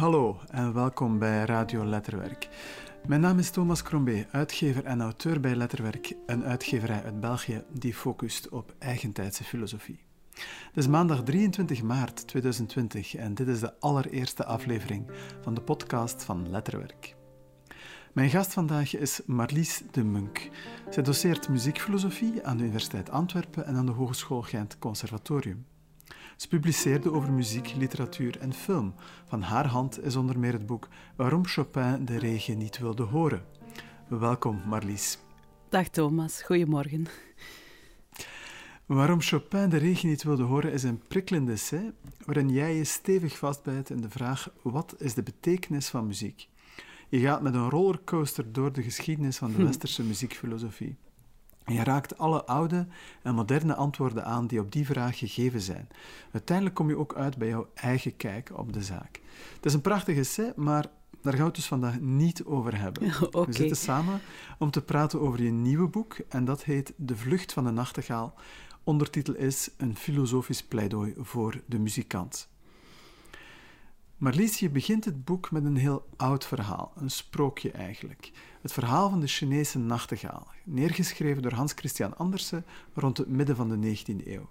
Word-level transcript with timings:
Hallo 0.00 0.40
en 0.50 0.74
welkom 0.74 1.18
bij 1.18 1.44
Radio 1.44 1.84
Letterwerk. 1.84 2.48
Mijn 3.06 3.20
naam 3.20 3.38
is 3.38 3.50
Thomas 3.50 3.82
Crombé, 3.82 4.26
uitgever 4.30 4.84
en 4.84 5.00
auteur 5.00 5.40
bij 5.40 5.54
Letterwerk, 5.54 6.14
een 6.26 6.44
uitgeverij 6.44 7.02
uit 7.04 7.20
België 7.20 7.62
die 7.72 7.94
focust 7.94 8.48
op 8.48 8.74
eigentijdse 8.78 9.44
filosofie. 9.44 10.04
Het 10.32 10.76
is 10.76 10.86
maandag 10.86 11.22
23 11.22 11.82
maart 11.82 12.26
2020 12.26 13.14
en 13.14 13.34
dit 13.34 13.48
is 13.48 13.60
de 13.60 13.80
allereerste 13.80 14.44
aflevering 14.44 15.10
van 15.40 15.54
de 15.54 15.62
podcast 15.62 16.24
van 16.24 16.50
Letterwerk. 16.50 17.16
Mijn 18.12 18.30
gast 18.30 18.52
vandaag 18.52 18.96
is 18.96 19.20
Marlies 19.26 19.82
de 19.90 20.04
Munk. 20.04 20.50
Zij 20.90 21.02
doseert 21.02 21.48
muziekfilosofie 21.48 22.46
aan 22.46 22.56
de 22.56 22.62
Universiteit 22.62 23.10
Antwerpen 23.10 23.66
en 23.66 23.76
aan 23.76 23.86
de 23.86 23.92
Hogeschool 23.92 24.42
Gent 24.42 24.78
Conservatorium. 24.78 25.66
Ze 26.40 26.48
publiceerde 26.48 27.12
over 27.12 27.32
muziek, 27.32 27.74
literatuur 27.76 28.38
en 28.38 28.52
film. 28.52 28.94
Van 29.26 29.42
haar 29.42 29.66
hand 29.66 30.04
is 30.04 30.16
onder 30.16 30.38
meer 30.38 30.52
het 30.52 30.66
boek 30.66 30.88
Waarom 31.16 31.46
Chopin 31.46 32.04
de 32.04 32.18
regen 32.18 32.58
niet 32.58 32.78
wilde 32.78 33.02
horen. 33.02 33.44
Welkom, 34.08 34.62
Marlies. 34.66 35.18
Dag 35.68 35.88
Thomas, 35.88 36.42
goedemorgen. 36.42 37.06
Waarom 38.86 39.20
Chopin 39.20 39.68
de 39.68 39.76
regen 39.76 40.08
niet 40.08 40.22
wilde 40.22 40.42
horen 40.42 40.72
is 40.72 40.82
een 40.82 41.02
prikkelende 41.08 41.52
essay 41.52 41.92
waarin 42.24 42.50
jij 42.50 42.74
je 42.74 42.84
stevig 42.84 43.38
vastbijt 43.38 43.90
in 43.90 44.00
de 44.00 44.10
vraag 44.10 44.52
wat 44.62 44.94
is 44.98 45.14
de 45.14 45.22
betekenis 45.22 45.88
van 45.88 46.06
muziek. 46.06 46.48
Je 47.08 47.18
gaat 47.18 47.42
met 47.42 47.54
een 47.54 47.70
rollercoaster 47.70 48.52
door 48.52 48.72
de 48.72 48.82
geschiedenis 48.82 49.36
van 49.36 49.52
de 49.52 49.64
westerse 49.66 50.02
muziekfilosofie. 50.02 50.96
Je 51.66 51.84
raakt 51.84 52.18
alle 52.18 52.44
oude 52.44 52.86
en 53.22 53.34
moderne 53.34 53.74
antwoorden 53.74 54.24
aan 54.24 54.46
die 54.46 54.60
op 54.60 54.72
die 54.72 54.86
vraag 54.86 55.18
gegeven 55.18 55.60
zijn. 55.60 55.88
Uiteindelijk 56.32 56.76
kom 56.76 56.88
je 56.88 56.98
ook 56.98 57.14
uit 57.14 57.36
bij 57.36 57.48
jouw 57.48 57.68
eigen 57.74 58.16
kijk 58.16 58.50
op 58.54 58.72
de 58.72 58.82
zaak. 58.82 59.20
Het 59.54 59.64
is 59.64 59.74
een 59.74 59.80
prachtig 59.80 60.16
essay, 60.16 60.52
maar 60.56 60.86
daar 61.22 61.32
gaan 61.32 61.40
we 61.40 61.46
het 61.46 61.54
dus 61.54 61.66
vandaag 61.66 62.00
niet 62.00 62.44
over 62.44 62.78
hebben. 62.78 63.02
We 63.46 63.52
zitten 63.52 63.76
samen 63.76 64.20
om 64.58 64.70
te 64.70 64.82
praten 64.82 65.20
over 65.20 65.42
je 65.42 65.50
nieuwe 65.50 65.88
boek 65.88 66.16
en 66.28 66.44
dat 66.44 66.64
heet 66.64 66.92
De 66.96 67.16
Vlucht 67.16 67.52
van 67.52 67.64
de 67.64 67.70
Nachtegaal. 67.70 68.34
Ondertitel 68.84 69.34
is 69.34 69.70
Een 69.76 69.96
filosofisch 69.96 70.62
pleidooi 70.62 71.14
voor 71.16 71.60
de 71.66 71.78
muzikant. 71.78 72.48
Marlies, 74.20 74.58
je 74.58 74.70
begint 74.70 75.04
het 75.04 75.24
boek 75.24 75.50
met 75.50 75.64
een 75.64 75.76
heel 75.76 76.08
oud 76.16 76.46
verhaal, 76.46 76.92
een 76.96 77.10
sprookje 77.10 77.70
eigenlijk. 77.70 78.32
Het 78.60 78.72
verhaal 78.72 79.10
van 79.10 79.20
de 79.20 79.26
Chinese 79.26 79.78
nachtegaal, 79.78 80.46
neergeschreven 80.64 81.42
door 81.42 81.52
Hans 81.52 81.72
Christian 81.72 82.16
Andersen 82.16 82.64
rond 82.94 83.16
het 83.16 83.28
midden 83.28 83.56
van 83.56 83.68
de 83.68 83.96
19e 83.96 84.26
eeuw. 84.26 84.48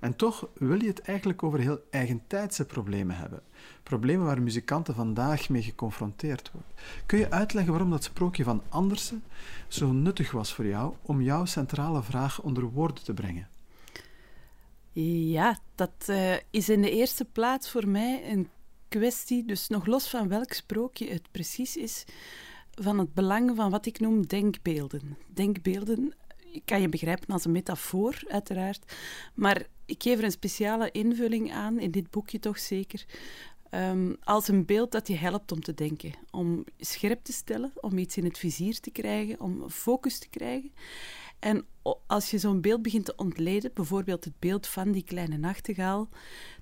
En 0.00 0.16
toch 0.16 0.48
wil 0.54 0.80
je 0.80 0.86
het 0.86 1.00
eigenlijk 1.00 1.42
over 1.42 1.58
heel 1.58 1.80
eigentijdse 1.90 2.64
problemen 2.64 3.16
hebben. 3.16 3.42
Problemen 3.82 4.26
waar 4.26 4.42
muzikanten 4.42 4.94
vandaag 4.94 5.48
mee 5.48 5.62
geconfronteerd 5.62 6.50
worden. 6.52 6.72
Kun 7.06 7.18
je 7.18 7.30
uitleggen 7.30 7.72
waarom 7.72 7.90
dat 7.90 8.04
sprookje 8.04 8.44
van 8.44 8.62
Andersen 8.68 9.22
zo 9.68 9.92
nuttig 9.92 10.30
was 10.30 10.54
voor 10.54 10.66
jou 10.66 10.94
om 11.02 11.22
jouw 11.22 11.44
centrale 11.44 12.02
vraag 12.02 12.42
onder 12.42 12.64
woorden 12.64 13.04
te 13.04 13.14
brengen? 13.14 13.48
Ja, 15.04 15.58
dat 15.74 16.06
uh, 16.10 16.34
is 16.50 16.68
in 16.68 16.82
de 16.82 16.90
eerste 16.90 17.24
plaats 17.24 17.70
voor 17.70 17.88
mij 17.88 18.30
een 18.30 18.48
kwestie, 18.88 19.44
dus 19.44 19.68
nog 19.68 19.86
los 19.86 20.08
van 20.08 20.28
welk 20.28 20.52
sprookje 20.52 21.08
het 21.08 21.30
precies 21.30 21.76
is, 21.76 22.04
van 22.74 22.98
het 22.98 23.14
belang 23.14 23.56
van 23.56 23.70
wat 23.70 23.86
ik 23.86 24.00
noem 24.00 24.26
denkbeelden. 24.26 25.16
Denkbeelden 25.26 26.14
kan 26.64 26.80
je 26.80 26.88
begrijpen 26.88 27.28
als 27.28 27.44
een 27.44 27.52
metafoor, 27.52 28.22
uiteraard, 28.28 28.92
maar 29.34 29.66
ik 29.86 30.02
geef 30.02 30.18
er 30.18 30.24
een 30.24 30.30
speciale 30.30 30.90
invulling 30.90 31.52
aan, 31.52 31.78
in 31.78 31.90
dit 31.90 32.10
boekje 32.10 32.38
toch 32.38 32.58
zeker, 32.58 33.04
um, 33.70 34.16
als 34.22 34.48
een 34.48 34.64
beeld 34.64 34.92
dat 34.92 35.08
je 35.08 35.16
helpt 35.16 35.52
om 35.52 35.60
te 35.60 35.74
denken, 35.74 36.12
om 36.30 36.64
scherp 36.78 37.24
te 37.24 37.32
stellen, 37.32 37.72
om 37.80 37.98
iets 37.98 38.16
in 38.16 38.24
het 38.24 38.38
vizier 38.38 38.80
te 38.80 38.90
krijgen, 38.90 39.40
om 39.40 39.70
focus 39.70 40.18
te 40.18 40.28
krijgen. 40.28 40.72
En 41.38 41.66
als 42.06 42.30
je 42.30 42.38
zo'n 42.38 42.60
beeld 42.60 42.82
begint 42.82 43.04
te 43.04 43.16
ontleden, 43.16 43.70
bijvoorbeeld 43.74 44.24
het 44.24 44.38
beeld 44.38 44.66
van 44.66 44.92
die 44.92 45.02
kleine 45.02 45.36
nachtegaal, 45.36 46.08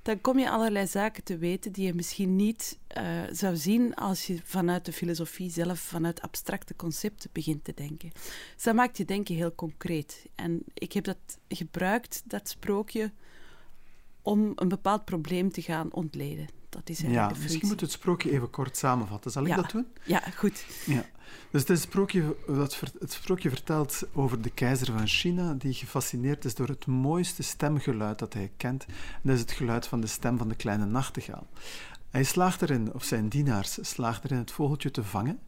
dan 0.03 0.21
kom 0.21 0.39
je 0.39 0.51
allerlei 0.51 0.87
zaken 0.87 1.25
te 1.25 1.39
weten 1.39 1.73
die 1.73 1.87
je 1.87 1.95
misschien 1.95 2.37
niet 2.37 2.79
uh, 2.99 3.23
zou 3.33 3.57
zien 3.57 3.95
als 3.95 4.27
je 4.27 4.39
vanuit 4.45 4.85
de 4.85 4.93
filosofie 4.93 5.51
zelf, 5.51 5.79
vanuit 5.79 6.21
abstracte 6.21 6.77
concepten 6.77 7.31
begint 7.33 7.65
te 7.65 7.73
denken. 7.75 8.11
Dus 8.55 8.63
dat 8.63 8.75
maakt 8.75 8.97
je 8.97 9.05
denken 9.05 9.35
heel 9.35 9.55
concreet. 9.55 10.27
En 10.35 10.63
ik 10.75 10.93
heb 10.93 11.05
dat 11.05 11.39
gebruikt, 11.49 12.23
dat 12.25 12.49
sprookje, 12.49 13.13
om 14.23 14.53
een 14.55 14.69
bepaald 14.69 15.05
probleem 15.05 15.53
te 15.53 15.63
gaan 15.63 15.93
ontleden. 15.93 16.47
Dat 16.77 16.89
is 16.89 17.01
ja, 17.01 17.33
misschien 17.43 17.69
moet 17.69 17.81
het 17.81 17.91
sprookje 17.91 18.31
even 18.31 18.51
kort 18.51 18.77
samenvatten. 18.77 19.31
Zal 19.31 19.47
ik 19.47 19.57
dat 19.57 19.71
doen? 19.71 19.87
Ja, 20.05 20.21
goed. 20.37 20.65
Ja. 20.87 21.05
Dus 21.51 21.69
het, 21.69 21.81
sprookje, 21.81 22.37
dat, 22.47 22.81
het 22.99 23.13
sprookje 23.13 23.49
vertelt 23.49 24.03
over 24.13 24.43
de 24.43 24.51
keizer 24.51 24.93
van 24.93 25.07
China, 25.07 25.55
die 25.55 25.73
gefascineerd 25.73 26.45
is 26.45 26.55
door 26.55 26.69
het 26.69 26.87
mooiste 26.87 27.43
stemgeluid 27.43 28.19
dat 28.19 28.33
hij 28.33 28.51
kent. 28.57 28.85
En 28.87 29.21
dat 29.23 29.35
is 29.35 29.41
het 29.41 29.53
geluid 29.53 29.87
van 29.87 30.01
de 30.01 30.07
stem 30.07 30.39
van 30.39 30.49
de 30.49 30.55
kleine 30.55 30.87
nachtegaal. 30.87 31.47
Hij 32.11 32.25
slaagt 32.25 32.63
erin, 32.63 32.95
of 32.95 33.05
zijn 33.05 33.29
dienaars 33.29 33.79
slaagt 33.81 34.25
erin 34.25 34.39
het 34.39 34.51
vogeltje 34.51 34.91
te 34.91 35.05
vangen. 35.05 35.39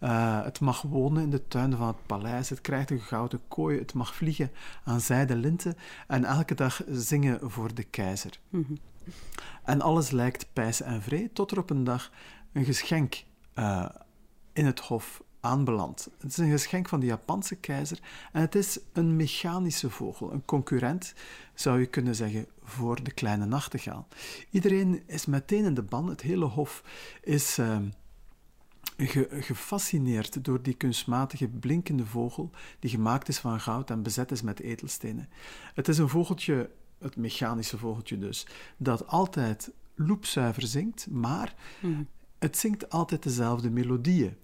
Uh, 0.00 0.44
het 0.44 0.60
mag 0.60 0.82
wonen 0.82 1.22
in 1.22 1.30
de 1.30 1.48
tuinen 1.48 1.78
van 1.78 1.86
het 1.86 2.06
paleis, 2.06 2.48
het 2.48 2.60
krijgt 2.60 2.90
een 2.90 3.00
gouden 3.00 3.40
kooi, 3.48 3.78
het 3.78 3.94
mag 3.94 4.14
vliegen 4.14 4.50
aan 4.84 5.00
zijde 5.00 5.36
linten 5.36 5.74
en 6.06 6.24
elke 6.24 6.54
dag 6.54 6.82
zingen 6.88 7.50
voor 7.50 7.74
de 7.74 7.84
keizer. 7.84 8.38
Mhm. 8.48 8.74
En 9.64 9.80
alles 9.80 10.10
lijkt 10.10 10.52
pijs 10.52 10.80
en 10.80 11.02
vree, 11.02 11.32
tot 11.32 11.50
er 11.50 11.58
op 11.58 11.70
een 11.70 11.84
dag 11.84 12.10
een 12.52 12.64
geschenk 12.64 13.24
uh, 13.54 13.88
in 14.52 14.66
het 14.66 14.80
hof 14.80 15.22
aanbelandt. 15.40 16.10
Het 16.18 16.30
is 16.30 16.36
een 16.36 16.50
geschenk 16.50 16.88
van 16.88 17.00
de 17.00 17.06
Japanse 17.06 17.56
keizer 17.56 17.98
en 18.32 18.40
het 18.40 18.54
is 18.54 18.78
een 18.92 19.16
mechanische 19.16 19.90
vogel, 19.90 20.32
een 20.32 20.44
concurrent, 20.44 21.14
zou 21.54 21.80
je 21.80 21.86
kunnen 21.86 22.14
zeggen, 22.14 22.46
voor 22.62 23.02
de 23.02 23.10
kleine 23.10 23.46
nachtegaal. 23.46 24.08
Iedereen 24.50 25.02
is 25.06 25.26
meteen 25.26 25.64
in 25.64 25.74
de 25.74 25.82
ban, 25.82 26.08
het 26.08 26.20
hele 26.20 26.44
hof 26.44 26.82
is 27.22 27.58
uh, 27.58 27.78
gefascineerd 29.30 30.44
door 30.44 30.62
die 30.62 30.74
kunstmatige 30.74 31.48
blinkende 31.48 32.06
vogel 32.06 32.50
die 32.78 32.90
gemaakt 32.90 33.28
is 33.28 33.38
van 33.38 33.60
goud 33.60 33.90
en 33.90 34.02
bezet 34.02 34.30
is 34.30 34.42
met 34.42 34.60
edelstenen. 34.60 35.28
Het 35.74 35.88
is 35.88 35.98
een 35.98 36.08
vogeltje, 36.08 36.70
het 36.98 37.16
mechanische 37.16 37.78
vogeltje 37.78 38.18
dus, 38.18 38.46
dat 38.76 39.06
altijd 39.06 39.70
loepzuiver 39.94 40.62
zingt, 40.62 41.06
maar 41.10 41.54
mhm. 41.80 42.02
het 42.38 42.58
zingt 42.58 42.90
altijd 42.90 43.22
dezelfde 43.22 43.70
melodieën. 43.70 44.36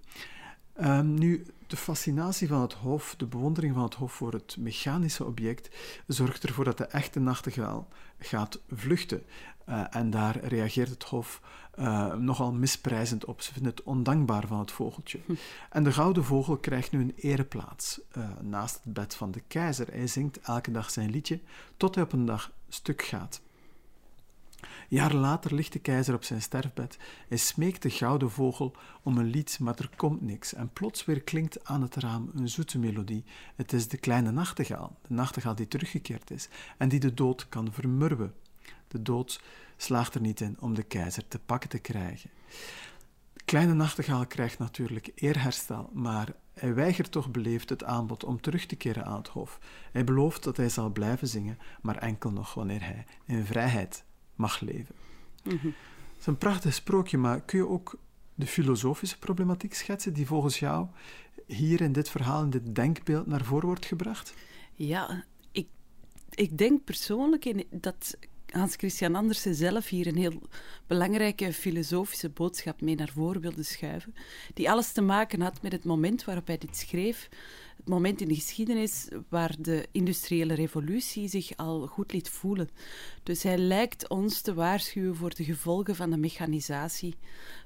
Um, 0.80 1.14
nu, 1.14 1.46
de 1.66 1.76
fascinatie 1.76 2.48
van 2.48 2.60
het 2.60 2.72
hof, 2.72 3.14
de 3.16 3.26
bewondering 3.26 3.74
van 3.74 3.82
het 3.82 3.94
hof 3.94 4.12
voor 4.12 4.32
het 4.32 4.56
mechanische 4.58 5.24
object, 5.24 5.76
zorgt 6.06 6.44
ervoor 6.44 6.64
dat 6.64 6.78
de 6.78 6.84
echte 6.84 7.20
nachtegaal 7.20 7.88
gaat 8.18 8.60
vluchten. 8.72 9.22
Uh, 9.68 9.84
en 9.90 10.10
daar 10.10 10.44
reageert 10.44 10.88
het 10.88 11.02
hof 11.02 11.40
uh, 11.78 12.14
nogal 12.14 12.52
misprijzend 12.52 13.24
op. 13.24 13.40
Ze 13.42 13.52
vinden 13.52 13.70
het 13.70 13.82
ondankbaar 13.82 14.46
van 14.46 14.58
het 14.58 14.70
vogeltje. 14.70 15.20
Hm. 15.26 15.34
En 15.70 15.84
de 15.84 15.92
gouden 15.92 16.24
vogel 16.24 16.56
krijgt 16.56 16.92
nu 16.92 17.00
een 17.00 17.14
ereplaats 17.16 18.00
uh, 18.16 18.28
naast 18.40 18.80
het 18.84 18.92
bed 18.92 19.14
van 19.14 19.30
de 19.30 19.42
keizer. 19.48 19.86
Hij 19.86 20.06
zingt 20.06 20.40
elke 20.40 20.70
dag 20.70 20.90
zijn 20.90 21.10
liedje 21.10 21.40
tot 21.76 21.94
hij 21.94 22.04
op 22.04 22.12
een 22.12 22.24
dag 22.24 22.52
stuk 22.68 23.02
gaat. 23.02 23.40
Jaren 24.88 25.18
later 25.18 25.54
ligt 25.54 25.72
de 25.72 25.78
keizer 25.78 26.14
op 26.14 26.24
zijn 26.24 26.42
sterfbed. 26.42 26.98
Hij 27.28 27.36
smeekt 27.36 27.82
de 27.82 27.90
gouden 27.90 28.30
vogel 28.30 28.76
om 29.02 29.18
een 29.18 29.26
lied, 29.26 29.58
maar 29.60 29.78
er 29.78 29.90
komt 29.96 30.20
niks. 30.20 30.54
En 30.54 30.72
plots 30.72 31.04
weer 31.04 31.22
klinkt 31.22 31.64
aan 31.64 31.82
het 31.82 31.94
raam 31.94 32.30
een 32.34 32.48
zoete 32.48 32.78
melodie. 32.78 33.24
Het 33.56 33.72
is 33.72 33.88
de 33.88 33.96
kleine 33.96 34.30
nachtegaal, 34.30 34.96
de 35.08 35.14
nachtegaal 35.14 35.54
die 35.54 35.68
teruggekeerd 35.68 36.30
is 36.30 36.48
en 36.78 36.88
die 36.88 37.00
de 37.00 37.14
dood 37.14 37.48
kan 37.48 37.72
vermurwen. 37.72 38.34
De 38.88 39.02
dood 39.02 39.40
slaagt 39.76 40.14
er 40.14 40.20
niet 40.20 40.40
in 40.40 40.56
om 40.60 40.74
de 40.74 40.82
keizer 40.82 41.28
te 41.28 41.38
pakken 41.38 41.70
te 41.70 41.78
krijgen. 41.78 42.30
De 43.32 43.44
kleine 43.44 43.74
nachtegaal 43.74 44.26
krijgt 44.26 44.58
natuurlijk 44.58 45.10
eerherstel, 45.14 45.90
maar 45.92 46.34
hij 46.54 46.74
weigert 46.74 47.12
toch 47.12 47.30
beleefd 47.30 47.68
het 47.68 47.84
aanbod 47.84 48.24
om 48.24 48.40
terug 48.40 48.66
te 48.66 48.76
keren 48.76 49.04
aan 49.04 49.16
het 49.16 49.28
hof. 49.28 49.58
Hij 49.92 50.04
belooft 50.04 50.42
dat 50.42 50.56
hij 50.56 50.68
zal 50.68 50.90
blijven 50.90 51.28
zingen, 51.28 51.58
maar 51.82 51.96
enkel 51.96 52.30
nog 52.30 52.54
wanneer 52.54 52.84
hij 52.84 53.04
in 53.24 53.44
vrijheid 53.44 54.04
mag 54.34 54.60
leven. 54.60 54.94
Mm 55.42 55.58
-hmm. 55.58 55.74
Het 56.10 56.20
is 56.20 56.26
een 56.26 56.38
prachtig 56.38 56.74
sprookje, 56.74 57.18
maar 57.18 57.40
kun 57.40 57.58
je 57.58 57.68
ook 57.68 57.98
de 58.34 58.46
filosofische 58.46 59.18
problematiek 59.18 59.74
schetsen 59.74 60.12
die 60.12 60.26
volgens 60.26 60.58
jou 60.58 60.86
hier 61.46 61.80
in 61.80 61.92
dit 61.92 62.10
verhaal, 62.10 62.42
in 62.42 62.50
dit 62.50 62.74
denkbeeld 62.74 63.26
naar 63.26 63.44
voren 63.44 63.66
wordt 63.66 63.86
gebracht? 63.86 64.34
Ja, 64.74 65.24
ik, 65.52 65.68
ik 66.30 66.58
denk 66.58 66.84
persoonlijk 66.84 67.44
in 67.44 67.66
dat 67.70 68.16
Hans 68.54 68.76
Christian 68.76 69.14
Andersen 69.14 69.54
zelf 69.54 69.88
hier 69.88 70.06
een 70.06 70.16
heel 70.16 70.42
belangrijke 70.86 71.52
filosofische 71.52 72.28
boodschap 72.28 72.80
mee 72.80 72.94
naar 72.94 73.10
voren 73.14 73.40
wilde 73.40 73.62
schuiven, 73.62 74.14
die 74.54 74.70
alles 74.70 74.92
te 74.92 75.00
maken 75.00 75.40
had 75.40 75.62
met 75.62 75.72
het 75.72 75.84
moment 75.84 76.24
waarop 76.24 76.46
hij 76.46 76.58
dit 76.58 76.76
schreef, 76.76 77.28
het 77.76 77.88
moment 77.88 78.20
in 78.20 78.28
de 78.28 78.34
geschiedenis 78.34 79.08
waar 79.28 79.54
de 79.58 79.86
industriële 79.92 80.54
revolutie 80.54 81.28
zich 81.28 81.56
al 81.56 81.86
goed 81.86 82.12
liet 82.12 82.28
voelen. 82.28 82.68
Dus 83.22 83.42
hij 83.42 83.58
lijkt 83.58 84.08
ons 84.08 84.40
te 84.40 84.54
waarschuwen 84.54 85.16
voor 85.16 85.34
de 85.34 85.44
gevolgen 85.44 85.96
van 85.96 86.10
de 86.10 86.16
mechanisatie 86.16 87.14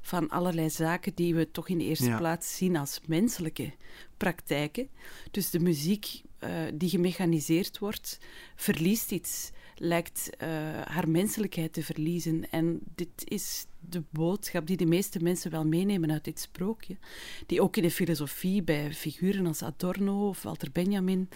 van 0.01 0.29
allerlei 0.29 0.71
zaken 0.71 1.15
die 1.15 1.35
we 1.35 1.51
toch 1.51 1.69
in 1.69 1.79
de 1.79 1.85
eerste 1.85 2.15
plaats 2.19 2.57
zien 2.57 2.77
als 2.77 3.01
menselijke 3.07 3.73
praktijken. 4.17 4.89
Dus 5.31 5.51
de 5.51 5.61
muziek 5.61 6.23
uh, 6.45 6.51
die 6.75 6.89
gemechaniseerd 6.89 7.79
wordt, 7.79 8.19
verliest 8.57 9.13
iets 9.13 9.51
lijkt 9.81 10.31
uh, 10.43 10.49
haar 10.85 11.09
menselijkheid 11.09 11.73
te 11.73 11.83
verliezen. 11.83 12.51
En 12.51 12.81
dit 12.95 13.09
is 13.25 13.67
de 13.81 14.03
boodschap 14.11 14.67
die 14.67 14.77
de 14.77 14.87
meeste 14.87 15.23
mensen 15.23 15.51
wel 15.51 15.67
meenemen 15.67 16.13
uit 16.13 16.25
dit 16.25 16.41
sprookje, 16.41 16.97
die 17.47 17.63
ook 17.63 17.77
in 17.77 17.83
de 17.83 17.91
filosofie 17.91 18.63
bij 18.63 18.95
figuren 18.95 19.47
als 19.47 19.63
Adorno 19.63 20.29
of 20.29 20.43
Walter 20.43 20.73
Benjamin 20.73 21.29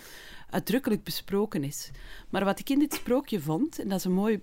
uitdrukkelijk 0.50 1.04
besproken 1.04 1.64
is. 1.64 1.90
Maar 2.30 2.44
wat 2.44 2.58
ik 2.58 2.70
in 2.70 2.78
dit 2.78 2.94
sprookje 2.94 3.40
vond, 3.40 3.78
en 3.78 3.88
dat 3.88 3.98
is 3.98 4.04
een 4.04 4.12
mooi 4.12 4.42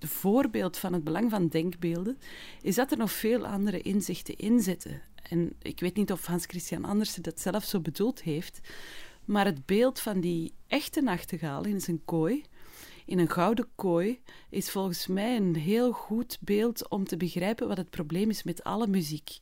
voorbeeld 0.00 0.78
van 0.78 0.92
het 0.92 1.04
belang 1.04 1.30
van 1.30 1.48
denkbeelden, 1.48 2.18
is 2.62 2.74
dat 2.74 2.90
er 2.90 2.98
nog 2.98 3.12
veel 3.12 3.46
andere 3.46 3.80
inzichten 3.80 4.36
in 4.36 4.60
zitten. 4.60 5.02
En 5.28 5.52
ik 5.62 5.80
weet 5.80 5.96
niet 5.96 6.12
of 6.12 6.26
Hans 6.26 6.46
Christian 6.46 6.84
Andersen 6.84 7.22
dat 7.22 7.40
zelf 7.40 7.64
zo 7.64 7.80
bedoeld 7.80 8.22
heeft, 8.22 8.60
maar 9.24 9.44
het 9.44 9.66
beeld 9.66 10.00
van 10.00 10.20
die 10.20 10.52
echte 10.66 11.00
nachtegaal 11.00 11.64
in 11.64 11.80
zijn 11.80 12.04
kooi, 12.04 12.44
in 13.04 13.18
een 13.18 13.30
gouden 13.30 13.68
kooi 13.74 14.20
is 14.50 14.70
volgens 14.70 15.06
mij 15.06 15.36
een 15.36 15.56
heel 15.56 15.92
goed 15.92 16.38
beeld 16.40 16.88
om 16.88 17.04
te 17.04 17.16
begrijpen 17.16 17.68
wat 17.68 17.76
het 17.76 17.90
probleem 17.90 18.30
is 18.30 18.42
met 18.42 18.64
alle 18.64 18.86
muziek. 18.86 19.38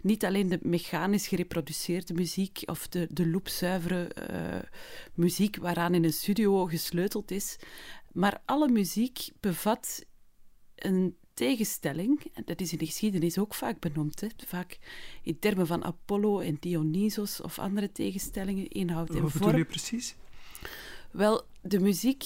Niet 0.00 0.24
alleen 0.24 0.48
de 0.48 0.58
mechanisch 0.62 1.28
gereproduceerde 1.28 2.14
muziek 2.14 2.62
of 2.64 2.88
de, 2.88 3.06
de 3.10 3.28
loopzuivere 3.28 4.10
uh, 4.30 4.70
muziek 5.14 5.56
waaraan 5.56 5.94
in 5.94 6.04
een 6.04 6.12
studio 6.12 6.64
gesleuteld 6.66 7.30
is, 7.30 7.56
maar 8.12 8.42
alle 8.44 8.68
muziek 8.68 9.28
bevat 9.40 10.04
een 10.74 11.16
tegenstelling, 11.34 12.24
en 12.32 12.42
dat 12.44 12.60
is 12.60 12.72
in 12.72 12.78
de 12.78 12.86
geschiedenis 12.86 13.38
ook 13.38 13.54
vaak 13.54 13.80
benoemd, 13.80 14.20
hè, 14.20 14.28
vaak 14.46 14.78
in 15.22 15.38
termen 15.38 15.66
van 15.66 15.84
Apollo 15.84 16.40
en 16.40 16.56
Dionysos 16.60 17.40
of 17.40 17.58
andere 17.58 17.92
tegenstellingen, 17.92 18.68
inhoud 18.68 19.08
en 19.08 19.22
Wat 19.22 19.30
vorm. 19.30 19.32
Wat 19.32 19.52
bedoel 19.52 19.58
je 19.58 19.64
precies? 19.64 20.16
Wel, 21.10 21.42
de 21.62 21.80
muziek 21.80 22.24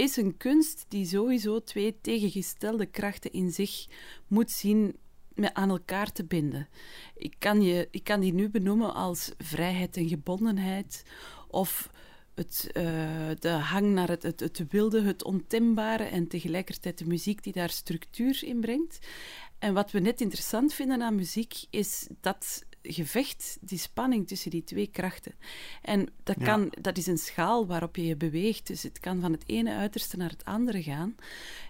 is 0.00 0.16
een 0.16 0.36
kunst 0.36 0.84
die 0.88 1.06
sowieso 1.06 1.62
twee 1.62 2.00
tegengestelde 2.00 2.86
krachten 2.86 3.32
in 3.32 3.50
zich 3.50 3.86
moet 4.26 4.50
zien 4.50 4.96
met 5.34 5.54
aan 5.54 5.70
elkaar 5.70 6.12
te 6.12 6.24
binden. 6.24 6.68
Ik 7.16 7.34
kan, 7.38 7.62
je, 7.62 7.88
ik 7.90 8.04
kan 8.04 8.20
die 8.20 8.32
nu 8.32 8.50
benoemen 8.50 8.94
als 8.94 9.32
vrijheid 9.38 9.96
en 9.96 10.08
gebondenheid, 10.08 11.02
of 11.48 11.90
het, 12.34 12.70
uh, 12.72 12.82
de 13.38 13.48
hang 13.48 13.92
naar 13.92 14.08
het, 14.08 14.22
het, 14.22 14.40
het 14.40 14.64
wilde, 14.68 15.02
het 15.02 15.24
ontembare 15.24 16.04
en 16.04 16.28
tegelijkertijd 16.28 16.98
de 16.98 17.06
muziek 17.06 17.42
die 17.42 17.52
daar 17.52 17.70
structuur 17.70 18.44
in 18.44 18.60
brengt. 18.60 18.98
En 19.58 19.74
wat 19.74 19.90
we 19.90 19.98
net 19.98 20.20
interessant 20.20 20.74
vinden 20.74 21.02
aan 21.02 21.14
muziek 21.14 21.54
is 21.70 22.06
dat 22.20 22.64
gevecht, 22.82 23.58
die 23.60 23.78
spanning 23.78 24.28
tussen 24.28 24.50
die 24.50 24.64
twee 24.64 24.86
krachten. 24.86 25.34
En 25.82 26.08
dat, 26.22 26.36
kan, 26.42 26.72
dat 26.80 26.98
is 26.98 27.06
een 27.06 27.18
schaal 27.18 27.66
waarop 27.66 27.96
je 27.96 28.06
je 28.06 28.16
beweegt. 28.16 28.66
Dus 28.66 28.82
het 28.82 29.00
kan 29.00 29.20
van 29.20 29.32
het 29.32 29.42
ene 29.46 29.74
uiterste 29.74 30.16
naar 30.16 30.30
het 30.30 30.44
andere 30.44 30.82
gaan. 30.82 31.14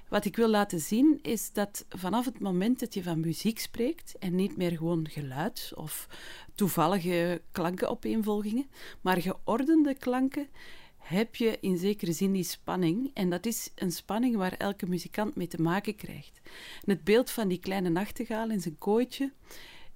Wat 0.09 0.25
ik 0.25 0.37
wil 0.37 0.49
laten 0.49 0.81
zien 0.81 1.19
is 1.23 1.53
dat 1.53 1.85
vanaf 1.89 2.25
het 2.25 2.41
moment 2.41 2.81
dat 2.81 2.95
je 2.95 3.03
van 3.03 3.21
muziek 3.21 3.59
spreekt 3.59 4.19
en 4.19 4.35
niet 4.35 4.57
meer 4.57 4.77
gewoon 4.77 5.09
geluid 5.09 5.73
of 5.75 6.09
toevallige 6.55 7.43
klankenopeenvolgingen, 7.53 8.67
maar 9.01 9.21
geordende 9.21 9.95
klanken, 9.95 10.49
heb 10.97 11.37
je 11.37 11.59
in 11.61 11.79
zekere 11.79 12.13
zin 12.13 12.33
die 12.33 12.43
spanning. 12.43 13.11
En 13.15 13.31
dat 13.31 13.47
is 13.47 13.71
een 13.75 13.93
spanning 13.93 14.37
waar 14.37 14.53
elke 14.53 14.87
muzikant 14.87 15.37
mee 15.37 15.49
te 15.49 15.63
maken 15.63 15.97
krijgt. 15.97 16.41
En 16.85 16.93
het 16.93 17.05
beeld 17.05 17.31
van 17.31 17.49
die 17.49 17.59
kleine 17.59 17.89
nachtegaal 17.89 18.51
in 18.51 18.61
zijn 18.61 18.79
kooitje 18.79 19.33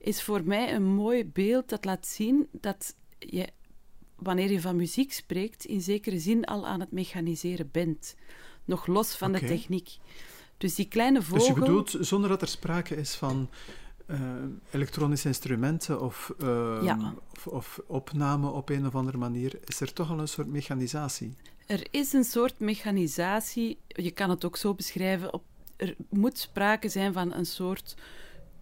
is 0.05 0.23
voor 0.23 0.45
mij 0.45 0.75
een 0.75 0.85
mooi 0.85 1.27
beeld 1.27 1.69
dat 1.69 1.85
laat 1.85 2.07
zien 2.07 2.49
dat 2.53 2.95
je, 3.19 3.49
wanneer 4.17 4.51
je 4.51 4.61
van 4.61 4.77
muziek 4.77 5.13
spreekt, 5.13 5.65
in 5.65 5.81
zekere 5.81 6.19
zin 6.19 6.45
al 6.45 6.67
aan 6.67 6.81
het 6.81 6.93
mechaniseren 6.93 7.69
bent. 7.73 8.15
Nog 8.65 8.87
los 8.87 9.17
van 9.17 9.33
de 9.33 9.39
techniek. 9.39 9.97
Dus 10.59 10.75
die 10.75 10.89
kleine 10.89 11.23
vogel... 11.23 11.39
Dus 11.39 11.55
je 11.55 11.61
bedoelt, 11.61 11.97
zonder 12.01 12.29
dat 12.29 12.43
er 12.43 12.49
sprake 12.49 12.97
is 12.97 13.15
van 13.15 13.51
uh, 14.07 14.21
elektronische 14.71 15.29
instrumenten 15.29 16.01
of, 16.01 16.35
uh, 16.43 16.81
ja. 16.83 17.15
of, 17.33 17.47
of 17.47 17.81
opname 17.87 18.51
op 18.51 18.69
een 18.69 18.87
of 18.87 18.95
andere 18.95 19.19
manier, 19.19 19.59
is 19.65 19.81
er 19.81 19.93
toch 19.93 20.11
al 20.11 20.19
een 20.19 20.29
soort 20.29 20.49
mechanisatie? 20.49 21.37
Er 21.67 21.87
is 21.91 22.13
een 22.13 22.25
soort 22.25 22.59
mechanisatie. 22.59 23.79
Je 23.87 24.11
kan 24.11 24.31
het 24.31 24.45
ook 24.45 24.57
zo 24.57 24.75
beschrijven. 24.75 25.33
Op, 25.33 25.45
er 25.77 25.95
moet 26.09 26.39
sprake 26.39 26.89
zijn 26.89 27.13
van 27.13 27.33
een 27.33 27.47
soort 27.47 27.97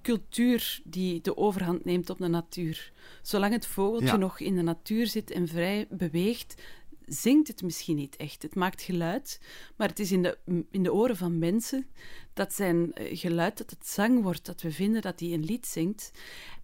cultuur 0.03 0.81
die 0.85 1.21
de 1.21 1.37
overhand 1.37 1.85
neemt 1.85 2.11
op 2.11 2.19
de 2.19 2.29
natuur. 2.29 2.93
Zolang 3.23 3.53
het 3.53 3.67
vogeltje 3.67 4.07
Ja. 4.07 4.17
nog 4.17 4.41
in 4.41 4.57
de 4.57 4.63
natuur 4.63 5.07
zit 5.07 5.31
en 5.31 5.49
vrij 5.49 5.87
beweegt, 5.91 6.63
zingt 7.07 7.49
het 7.49 7.63
misschien 7.63 7.97
niet 7.97 8.17
echt. 8.17 8.43
Het 8.43 8.55
maakt 8.55 8.83
geluid, 8.83 9.41
maar 9.77 9.89
het 9.89 9.99
is 9.99 10.13
in 10.13 10.23
de, 10.23 10.39
in 10.71 10.83
de 10.83 10.93
oren 10.93 11.17
van 11.17 11.39
mensen 11.39 11.87
dat 12.33 12.53
zijn 12.55 12.93
eh, 12.93 13.19
geluid, 13.19 13.59
dat 13.59 13.71
het 13.71 13.89
zang 13.89 14.23
wordt, 14.23 14.47
dat 14.47 14.63
we 14.63 14.71
vinden 14.73 15.03
dat 15.03 15.21
hij 15.21 15.33
een 15.33 15.45
lied 15.45 15.67
zingt. 15.67 16.11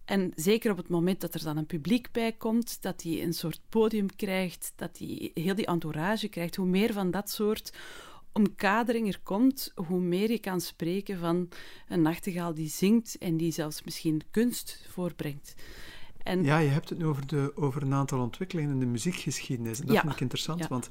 En 0.05 0.31
zeker 0.35 0.71
op 0.71 0.77
het 0.77 0.89
moment 0.89 1.21
dat 1.21 1.33
er 1.33 1.43
dan 1.43 1.57
een 1.57 1.65
publiek 1.65 2.11
bij 2.11 2.31
komt, 2.31 2.81
dat 2.81 3.03
hij 3.03 3.23
een 3.23 3.33
soort 3.33 3.61
podium 3.69 4.15
krijgt, 4.15 4.73
dat 4.75 4.97
hij 4.97 5.31
heel 5.33 5.55
die 5.55 5.65
entourage 5.65 6.27
krijgt, 6.27 6.55
hoe 6.55 6.65
meer 6.67 6.93
van 6.93 7.11
dat 7.11 7.29
soort 7.29 7.73
omkadering 8.33 9.07
er 9.07 9.19
komt, 9.23 9.71
hoe 9.75 9.99
meer 9.99 10.31
je 10.31 10.39
kan 10.39 10.61
spreken 10.61 11.19
van 11.19 11.49
een 11.87 12.01
nachtegaal 12.01 12.53
die 12.53 12.69
zingt 12.69 13.17
en 13.17 13.37
die 13.37 13.51
zelfs 13.51 13.83
misschien 13.83 14.21
kunst 14.31 14.85
voorbrengt. 14.89 15.55
En 16.23 16.43
Ja, 16.43 16.57
je 16.57 16.69
hebt 16.69 16.89
het 16.89 16.97
nu 16.99 17.05
over, 17.05 17.27
de, 17.27 17.51
over 17.55 17.81
een 17.81 17.93
aantal 17.93 18.19
ontwikkelingen 18.19 18.71
in 18.71 18.79
de 18.79 18.85
muziekgeschiedenis. 18.85 19.79
En 19.79 19.85
dat 19.85 19.95
Ja. 19.95 20.01
vind 20.01 20.13
ik 20.13 20.19
interessant, 20.19 20.59
Ja. 20.59 20.67
want 20.67 20.89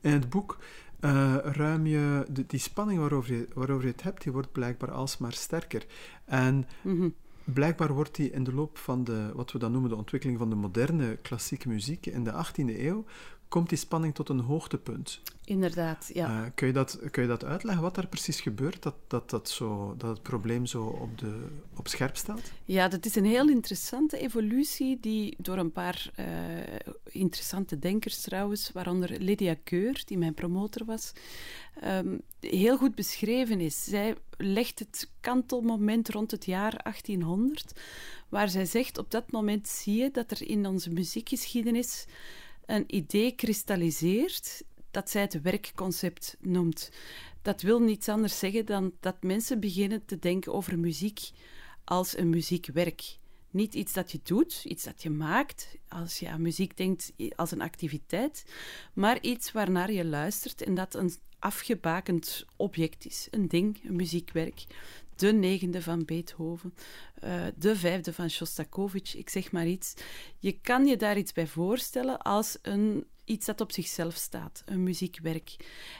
in 0.00 0.10
het 0.12 0.28
boek 0.30 0.58
eh, 1.00 1.36
ruim 1.42 1.86
je 1.86 2.26
de, 2.30 2.46
die 2.46 2.60
spanning 2.60 2.98
waarover 3.00 3.34
je, 3.34 3.48
waarover 3.54 3.84
je 3.86 3.90
het 3.92 4.02
hebt, 4.02 4.22
die 4.22 4.32
wordt 4.32 4.52
blijkbaar 4.52 4.90
alsmaar 4.90 5.32
sterker. 5.32 5.86
En 6.24 6.66
mhm, 6.82 7.08
blijkbaar 7.44 7.92
wordt 7.94 8.14
die 8.14 8.30
in 8.30 8.44
de 8.44 8.52
loop 8.54 8.78
van 8.78 9.04
de, 9.04 9.30
wat 9.34 9.52
we 9.52 9.58
dan 9.58 9.72
noemen 9.72 9.90
de 9.90 9.96
ontwikkeling 9.96 10.38
van 10.38 10.50
de 10.50 10.56
moderne 10.56 11.16
klassieke 11.22 11.68
muziek 11.68 12.06
in 12.06 12.24
de 12.24 12.32
18e 12.32 12.78
eeuw, 12.80 13.04
komt 13.48 13.68
die 13.68 13.78
spanning 13.78 14.14
tot 14.14 14.28
een 14.28 14.40
hoogtepunt. 14.40 15.20
inderdaad, 15.44 16.10
ja. 16.14 16.44
Eh, 16.44 16.50
kun, 16.54 16.66
je 16.66 16.72
dat, 16.72 16.98
kun 17.10 17.22
je 17.22 17.28
dat 17.28 17.44
uitleggen, 17.44 17.82
wat 17.82 17.94
daar 17.94 18.06
precies 18.06 18.40
gebeurt, 18.40 18.82
dat, 18.82 18.94
dat, 19.06 19.30
dat, 19.30 19.48
zo, 19.48 19.94
dat 19.98 20.10
het 20.10 20.22
probleem 20.22 20.66
zo 20.66 20.84
op, 20.84 21.18
de, 21.18 21.46
op 21.76 21.88
scherp 21.88 22.16
staat? 22.16 22.52
Ja, 22.64 22.88
dat 22.88 23.06
is 23.06 23.14
een 23.14 23.24
heel 23.24 23.48
interessante 23.48 24.18
evolutie 24.18 24.98
die 25.00 25.36
door 25.38 25.58
een 25.58 25.72
paar 25.72 26.10
eh, 26.14 26.26
interessante 27.04 27.78
denkers 27.78 28.20
trouwens, 28.20 28.70
waaronder 28.72 29.20
Lydia 29.20 29.56
Keur, 29.64 30.02
die 30.04 30.18
mijn 30.18 30.34
promotor 30.34 30.84
was, 30.84 31.12
ehm, 31.80 32.16
heel 32.40 32.76
goed 32.76 32.94
beschreven 32.94 33.60
is. 33.60 33.84
Zij 33.84 34.16
legt 34.36 34.78
het 34.78 35.10
kantelmoment 35.20 36.08
rond 36.08 36.30
het 36.30 36.44
jaar 36.44 36.80
1800, 36.82 37.72
waar 38.28 38.48
zij 38.48 38.64
zegt 38.64 38.98
op 38.98 39.10
dat 39.10 39.30
moment 39.32 39.68
zie 39.68 40.02
je 40.02 40.10
dat 40.10 40.30
er 40.30 40.48
in 40.48 40.66
onze 40.66 40.90
muziekgeschiedenis 40.90 42.06
een 42.68 42.84
idee 42.86 43.32
kristalliseert 43.32 44.62
dat 44.90 45.10
zij 45.10 45.20
het 45.20 45.42
werkconcept 45.42 46.36
noemt. 46.40 46.90
Dat 47.42 47.62
wil 47.62 47.80
niets 47.80 48.08
anders 48.08 48.38
zeggen 48.38 48.66
dan 48.66 48.92
dat 49.00 49.22
mensen 49.22 49.60
beginnen 49.60 50.04
te 50.04 50.18
denken 50.18 50.52
over 50.52 50.78
muziek 50.78 51.30
als 51.84 52.16
een 52.16 52.30
muziekwerk. 52.30 53.16
Niet 53.50 53.74
iets 53.74 53.92
dat 53.92 54.12
je 54.12 54.20
doet, 54.22 54.64
iets 54.64 54.84
dat 54.84 55.02
je 55.02 55.10
maakt, 55.10 55.76
als 55.88 56.18
je 56.18 56.28
aan 56.28 56.42
muziek 56.42 56.76
denkt 56.76 57.12
als 57.36 57.50
een 57.50 57.60
activiteit, 57.60 58.44
maar 58.92 59.20
iets 59.20 59.52
waarnaar 59.52 59.92
je 59.92 60.04
luistert 60.04 60.62
en 60.62 60.74
dat 60.74 60.94
een 60.94 61.12
afgebakend 61.38 62.46
object 62.56 63.06
is. 63.06 63.28
Een 63.30 63.48
ding, 63.48 63.80
een 63.84 63.96
muziekwerk. 63.96 64.64
De 65.18 65.32
negende 65.32 65.82
van 65.82 66.04
Beethoven, 66.04 66.74
eh, 67.14 67.46
de 67.56 67.76
vijfde 67.76 68.12
van 68.12 68.30
Shostakovich, 68.30 69.16
ik 69.16 69.28
zeg 69.28 69.52
maar 69.52 69.66
iets. 69.66 69.94
Je 70.38 70.52
kan 70.52 70.86
je 70.86 70.96
daar 70.96 71.18
iets 71.18 71.32
bij 71.32 71.46
voorstellen 71.46 72.18
als 72.18 72.58
een, 72.62 73.06
iets 73.24 73.46
dat 73.46 73.60
op 73.60 73.72
zichzelf 73.72 74.14
staat, 74.14 74.62
een 74.64 74.82
muziekwerk. 74.82 75.56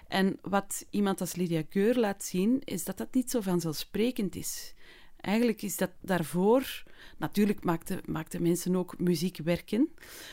En 0.08 0.38
wat 0.42 0.86
iemand 0.90 1.20
als 1.20 1.34
Lydia 1.34 1.62
Keur 1.68 1.98
laat 1.98 2.24
zien, 2.24 2.60
is 2.64 2.84
dat 2.84 2.98
dat 2.98 3.14
niet 3.14 3.30
zo 3.30 3.40
vanzelfsprekend 3.40 4.34
is. 4.34 4.74
Eigenlijk 5.20 5.62
is 5.62 5.76
dat 5.76 5.90
daarvoor... 6.00 6.82
Natuurlijk 7.16 7.64
maakten, 7.64 8.00
maakten 8.06 8.42
mensen 8.42 8.76
ook 8.76 8.98
muziekwerken, 8.98 9.88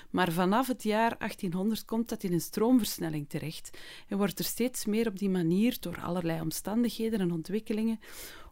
maar 0.09 0.31
vanaf 0.31 0.67
het 0.67 0.83
jaar 0.83 1.17
1800 1.17 1.85
komt 1.85 2.09
dat 2.09 2.23
in 2.23 2.33
een 2.33 2.41
stroomversnelling 2.41 3.29
terecht 3.29 3.77
en 4.07 4.17
wordt 4.17 4.39
er 4.39 4.45
steeds 4.45 4.85
meer 4.85 5.07
op 5.07 5.19
die 5.19 5.29
manier, 5.29 5.77
door 5.79 6.01
allerlei 6.01 6.41
omstandigheden 6.41 7.19
en 7.19 7.31
ontwikkelingen, 7.31 7.99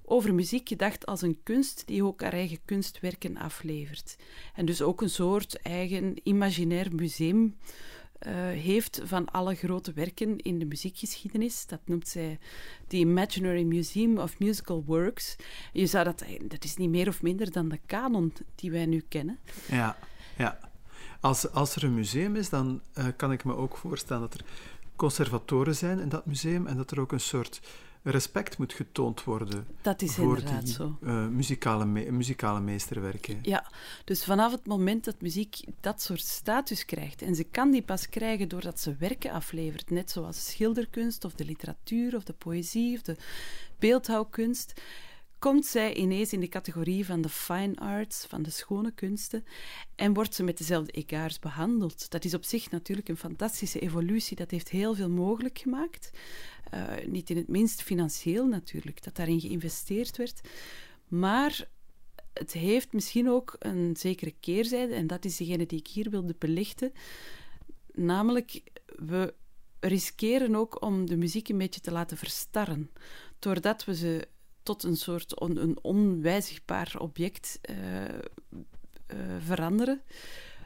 over 0.05 0.33
muziek 0.33 0.67
gedacht 0.67 1.05
als 1.05 1.22
een 1.22 1.39
kunst 1.43 1.83
die 1.86 2.03
ook 2.03 2.22
haar 2.22 2.33
eigen 2.33 2.60
kunstwerken 2.65 3.38
aflevert. 3.38 4.15
En 4.55 4.65
dus 4.65 4.81
ook 4.81 5.01
een 5.01 5.10
soort 5.10 5.62
eigen 5.62 6.15
imaginair 6.24 6.95
museum 6.95 7.55
uh, 8.27 8.33
heeft 8.48 9.01
van 9.03 9.31
alle 9.31 9.55
grote 9.55 9.93
werken 9.93 10.38
in 10.38 10.60
de 10.60 10.65
muziekgeschiedenis. 10.65 11.65
Dat 11.65 11.79
noemt 11.86 12.07
zij 12.07 12.39
The 12.88 12.98
Imaginary 12.98 13.63
Museum 13.63 14.17
of 14.17 14.39
Musical 14.39 14.83
Works. 14.86 15.36
Je 15.74 15.86
zou 15.86 16.03
dat, 16.03 16.24
dat 16.48 16.63
is 16.63 16.75
niet 16.75 16.89
meer 16.89 17.07
of 17.07 17.22
minder 17.22 17.51
dan 17.51 17.69
de 17.69 17.79
kanon 17.86 18.33
die 18.55 18.72
wij 18.72 18.86
nu 18.86 19.03
kennen. 19.07 19.39
Ja, 19.69 19.98
ja. 20.38 20.60
Als, 21.19 21.51
als 21.51 21.75
er 21.75 21.83
een 21.83 21.93
museum 21.93 22.36
is, 22.36 22.50
dan 22.50 22.81
uh, 22.98 23.07
kan 23.15 23.31
ik 23.31 23.43
me 23.43 23.55
ook 23.55 23.77
voorstellen 23.77 24.22
dat 24.22 24.33
er 24.33 24.45
conservatoren 24.95 25.75
zijn 25.75 26.00
in 26.00 26.10
dat 26.10 26.25
museum 26.25 26.67
en 26.67 26.77
dat 26.77 26.91
er 26.91 27.00
ook 27.00 27.12
een 27.12 27.19
soort 27.19 27.62
respect 28.03 28.57
moet 28.57 28.74
getoond 28.74 29.24
worden 29.24 29.67
dat 29.81 30.01
is 30.01 30.15
voor 30.15 30.41
die 30.62 30.67
zo. 30.67 30.98
Uh, 31.01 31.27
muzikale, 31.27 31.86
me 31.86 32.12
muzikale 32.12 32.60
meesterwerken. 32.60 33.39
Ja, 33.41 33.72
dus 34.03 34.24
vanaf 34.24 34.51
het 34.51 34.65
moment 34.65 35.05
dat 35.05 35.22
muziek 35.22 35.60
dat 35.79 36.01
soort 36.01 36.22
status 36.22 36.86
krijgt, 36.86 37.22
en 37.22 37.36
ze 37.36 37.43
kan 37.43 37.72
die 37.72 37.81
pas 37.81 38.10
krijgen 38.10 38.48
doordat 38.48 38.79
ze 38.79 38.95
werken 38.95 39.31
aflevert, 39.31 39.89
net 39.89 40.12
zoals 40.12 40.45
schilderkunst 40.45 41.25
of 41.25 41.33
de 41.33 41.45
literatuur 41.45 42.15
of 42.15 42.24
de 42.24 42.33
poëzie 42.33 42.95
of 42.95 43.01
de 43.01 43.15
beeldhouwkunst, 43.79 44.81
komt 45.43 45.65
zij 45.65 45.93
ineens 45.93 46.33
in 46.33 46.39
de 46.39 46.47
categorie 46.47 47.05
van 47.05 47.21
de 47.21 47.29
fine 47.29 47.75
arts, 47.75 48.25
van 48.25 48.43
de 48.43 48.50
schone 48.50 48.91
kunsten, 48.91 49.43
en 49.95 50.13
wordt 50.13 50.35
ze 50.35 50.43
met 50.43 50.57
dezelfde 50.57 50.91
egaars 50.91 51.39
behandeld. 51.39 52.09
Dat 52.12 52.25
is 52.25 52.33
op 52.33 52.43
zich 52.43 52.71
natuurlijk 52.71 53.09
een 53.09 53.17
fantastische 53.17 53.79
evolutie, 53.79 54.35
dat 54.35 54.51
heeft 54.51 54.69
heel 54.69 54.95
veel 54.95 55.09
mogelijk 55.09 55.57
gemaakt. 55.59 56.09
Uh, 56.73 57.05
niet 57.07 57.29
in 57.29 57.38
het 57.38 57.47
minst 57.47 57.81
financieel 57.81 58.47
natuurlijk, 58.47 59.03
dat 59.03 59.15
daarin 59.15 59.39
geïnvesteerd 59.39 60.17
werd. 60.17 60.41
Maar 61.07 61.67
het 62.33 62.51
heeft 62.51 62.93
misschien 62.93 63.29
ook 63.29 63.55
een 63.59 63.95
zekere 63.97 64.33
keerzijde, 64.39 64.93
en 64.93 65.07
dat 65.07 65.25
is 65.25 65.38
degene 65.38 65.65
die 65.65 65.79
ik 65.79 65.88
hier 65.88 66.09
wilde 66.09 66.35
belichten. 66.39 66.91
Namelijk, 67.93 68.62
we 68.85 69.33
riskeren 69.79 70.55
ook 70.55 70.81
om 70.81 71.05
de 71.05 71.17
muziek 71.17 71.50
een 71.50 71.57
beetje 71.57 71.81
te 71.81 71.91
laten 71.91 72.17
verstarren. 72.17 72.91
Doordat 73.39 73.85
we 73.85 73.95
ze 73.95 74.27
tot 74.63 74.84
een 74.84 74.98
soort 74.98 75.39
on, 75.39 75.58
een 75.58 75.77
onwijzigbaar 75.82 76.96
object 77.00 77.60
uh, 77.70 77.75
uh, 78.03 78.10
veranderen 79.39 80.01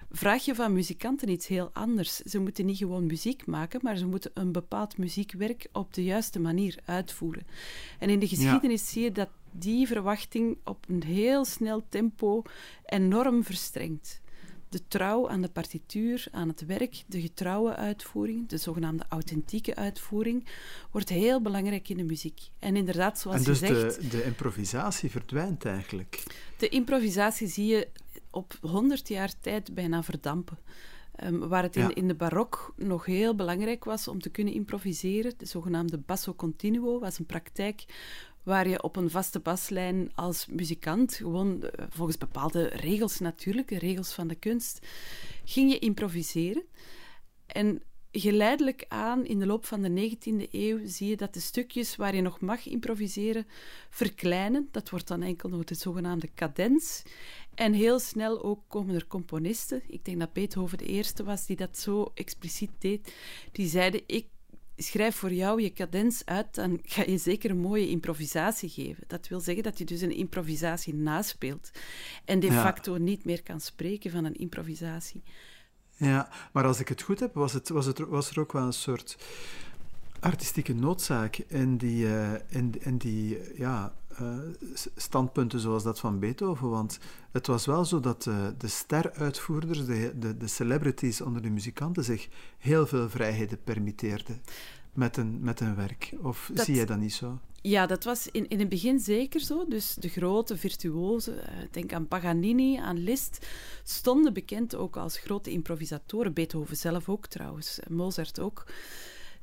vraag 0.09 0.45
je 0.45 0.55
van 0.55 0.73
muzikanten 0.73 1.29
iets 1.29 1.47
heel 1.47 1.69
anders. 1.73 2.15
Ze 2.15 2.39
moeten 2.39 2.65
niet 2.65 2.77
gewoon 2.77 3.05
muziek 3.05 3.45
maken, 3.45 3.79
maar 3.83 3.97
ze 3.97 4.05
moeten 4.05 4.31
een 4.33 4.51
bepaald 4.51 4.97
muziekwerk 4.97 5.67
op 5.71 5.93
de 5.93 6.03
juiste 6.03 6.39
manier 6.39 6.77
uitvoeren. 6.85 7.47
En 7.99 8.09
in 8.09 8.19
de 8.19 8.27
geschiedenis 8.27 8.89
zie 8.89 9.03
je 9.03 9.11
dat 9.11 9.29
die 9.51 9.87
verwachting 9.87 10.57
op 10.63 10.85
een 10.87 11.03
heel 11.03 11.45
snel 11.45 11.83
tempo 11.89 12.43
enorm 12.85 13.43
verstrengt. 13.43 14.21
De 14.69 14.87
trouw 14.87 15.29
aan 15.29 15.41
de 15.41 15.49
partituur, 15.49 16.27
aan 16.31 16.47
het 16.47 16.65
werk, 16.65 17.03
de 17.05 17.21
getrouwe 17.21 17.75
uitvoering, 17.75 18.47
de 18.47 18.57
zogenaamde 18.57 19.05
authentieke 19.09 19.75
uitvoering, 19.75 20.45
wordt 20.91 21.09
heel 21.09 21.41
belangrijk 21.41 21.89
in 21.89 21.97
de 21.97 22.03
muziek. 22.03 22.41
En 22.59 22.75
inderdaad, 22.75 23.19
zoals 23.19 23.37
en 23.37 23.43
dus 23.43 23.59
je 23.59 23.65
zegt... 23.65 24.01
De, 24.01 24.07
de 24.07 24.23
improvisatie 24.23 25.11
verdwijnt 25.11 25.65
eigenlijk. 25.65 26.23
De 26.57 26.69
improvisatie 26.69 27.47
zie 27.47 27.65
je 27.65 27.87
op 28.29 28.57
100 28.61 29.07
jaar 29.07 29.39
tijd 29.39 29.73
bijna 29.73 30.03
verdampen. 30.03 30.57
Um, 31.23 31.47
waar 31.47 31.63
het 31.63 31.75
in, 31.75 31.93
in 31.93 32.07
de 32.07 32.15
barok 32.15 32.73
nog 32.75 33.05
heel 33.05 33.35
belangrijk 33.35 33.83
was 33.83 34.07
om 34.07 34.21
te 34.21 34.29
kunnen 34.29 34.53
improviseren, 34.53 35.33
de 35.37 35.45
zogenaamde 35.45 35.97
basso 35.97 36.33
continuo, 36.33 36.99
was 36.99 37.19
een 37.19 37.25
praktijk 37.25 37.85
waar 38.47 38.67
je 38.67 38.83
op 38.83 38.95
een 38.95 39.09
vaste 39.09 39.39
baslijn 39.39 40.11
als 40.15 40.45
muzikant, 40.45 41.13
gewoon 41.13 41.57
uh, 41.63 41.85
volgens 41.89 42.17
bepaalde 42.17 42.63
regels 42.67 43.19
natuurlijk, 43.19 43.67
de 43.67 43.77
regels 43.77 44.13
van 44.13 44.27
de 44.27 44.35
kunst, 44.35 44.87
ging 45.45 45.71
je 45.71 45.79
improviseren. 45.79 46.63
En 47.45 47.81
geleidelijk 48.11 48.85
aan, 48.87 49.25
in 49.25 49.39
de 49.39 49.45
loop 49.45 49.65
van 49.65 49.81
de 49.81 50.09
19e 50.09 50.51
eeuw, 50.51 50.79
zie 50.83 51.09
je 51.09 51.17
dat 51.17 51.33
de 51.33 51.39
stukjes 51.39 51.95
waar 51.95 52.15
je 52.15 52.21
nog 52.21 52.39
mag 52.39 52.67
improviseren 52.67 53.47
verkleinen. 53.89 54.67
Dat 54.71 54.89
wordt 54.89 55.07
dan 55.07 55.21
enkel 55.21 55.49
nog 55.49 55.63
de 55.63 55.75
zogenaamde 55.75 56.33
cadens. 56.33 57.03
En 57.53 57.73
heel 57.73 57.99
snel 57.99 58.43
ook 58.43 58.63
komen 58.67 58.95
er 58.95 59.07
componisten. 59.07 59.81
Ik 59.87 60.05
denk 60.05 60.19
dat 60.19 60.33
Beethoven 60.33 60.77
de 60.77 60.85
eerste 60.85 61.23
was 61.23 61.45
die 61.45 61.55
dat 61.55 61.77
zo 61.77 62.11
expliciet 62.13 62.71
deed. 62.79 63.13
Die 63.51 63.67
zeiden: 63.67 64.01
Ik 64.05 64.27
schrijf 64.77 65.15
voor 65.15 65.33
jou 65.33 65.61
je 65.61 65.73
cadens 65.73 66.25
uit, 66.25 66.55
dan 66.55 66.79
ga 66.83 67.03
je 67.03 67.17
zeker 67.17 67.49
een 67.49 67.59
mooie 67.59 67.89
improvisatie 67.89 68.69
geven. 68.69 69.03
Dat 69.07 69.27
wil 69.27 69.39
zeggen 69.39 69.63
dat 69.63 69.77
je 69.77 69.85
dus 69.85 70.01
een 70.01 70.15
improvisatie 70.15 70.93
naspeelt. 70.93 71.71
En 72.25 72.39
de 72.39 72.51
facto 72.51 72.97
niet 72.97 73.25
meer 73.25 73.43
kan 73.43 73.61
spreken 73.61 74.11
van 74.11 74.25
een 74.25 74.35
improvisatie. 74.35 75.23
Ja, 75.95 76.29
maar 76.51 76.65
als 76.65 76.79
ik 76.79 76.87
het 76.87 77.01
goed 77.01 77.19
heb, 77.19 77.33
was, 77.33 77.53
het, 77.53 77.69
was, 77.69 77.85
het, 77.85 77.99
was 77.99 78.29
er 78.29 78.39
ook 78.39 78.51
wel 78.51 78.65
een 78.65 78.73
soort 78.73 79.17
artistieke 80.19 80.73
noodzaak 80.73 81.37
in 81.37 81.77
die, 81.77 82.05
uh, 82.05 82.33
in, 82.47 82.73
in 82.79 82.97
die 82.97 83.39
ja, 83.55 83.93
uh, 84.21 84.37
standpunten 84.95 85.59
zoals 85.59 85.83
dat 85.83 85.99
van 85.99 86.19
Beethoven. 86.19 86.69
Want 86.69 86.99
het 87.31 87.47
was 87.47 87.65
wel 87.65 87.85
zo 87.85 87.99
dat 87.99 88.25
uh, 88.25 88.47
de 88.57 88.67
steruitvoerders, 88.67 89.85
de, 89.85 90.13
de, 90.19 90.37
de 90.37 90.47
celebrities 90.47 91.21
onder 91.21 91.41
de 91.41 91.49
muzikanten, 91.49 92.03
zich 92.03 92.27
heel 92.57 92.87
veel 92.87 93.09
vrijheden 93.09 93.63
permitteerden 93.63 94.41
met 94.93 95.17
een, 95.17 95.39
met 95.41 95.59
een 95.59 95.75
werk. 95.75 96.13
Of 96.21 96.51
zie 96.53 96.75
jij 96.75 96.85
dat 96.85 96.97
niet 96.97 97.13
zo? 97.13 97.39
Ja, 97.61 97.85
dat 97.85 98.03
was 98.03 98.27
in, 98.31 98.47
in 98.47 98.59
het 98.59 98.69
begin 98.69 98.99
zeker 98.99 99.39
zo. 99.39 99.65
Dus 99.67 99.93
de 99.93 100.09
grote 100.09 100.57
virtuosen, 100.57 101.39
denk 101.71 101.93
aan 101.93 102.07
Paganini, 102.07 102.77
aan 102.77 102.97
Liszt, 102.97 103.47
stonden 103.83 104.33
bekend 104.33 104.75
ook 104.75 104.97
als 104.97 105.17
grote 105.17 105.51
improvisatoren. 105.51 106.33
Beethoven 106.33 106.77
zelf 106.77 107.09
ook 107.09 107.27
trouwens, 107.27 107.79
Mozart 107.89 108.39
ook. 108.39 108.65